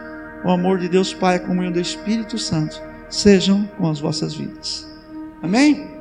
o 0.45 0.51
amor 0.51 0.79
de 0.79 0.89
Deus 0.89 1.15
Pai, 1.15 1.37
a 1.37 1.41
comunhão 1.41 1.73
do 1.73 1.81
Espírito 1.81 2.39
Santo, 2.39 2.81
sejam 3.09 3.69
com 3.79 3.89
as 3.89 4.01
vossas 4.01 4.35
vidas. 4.35 4.87
Amém? 5.43 5.92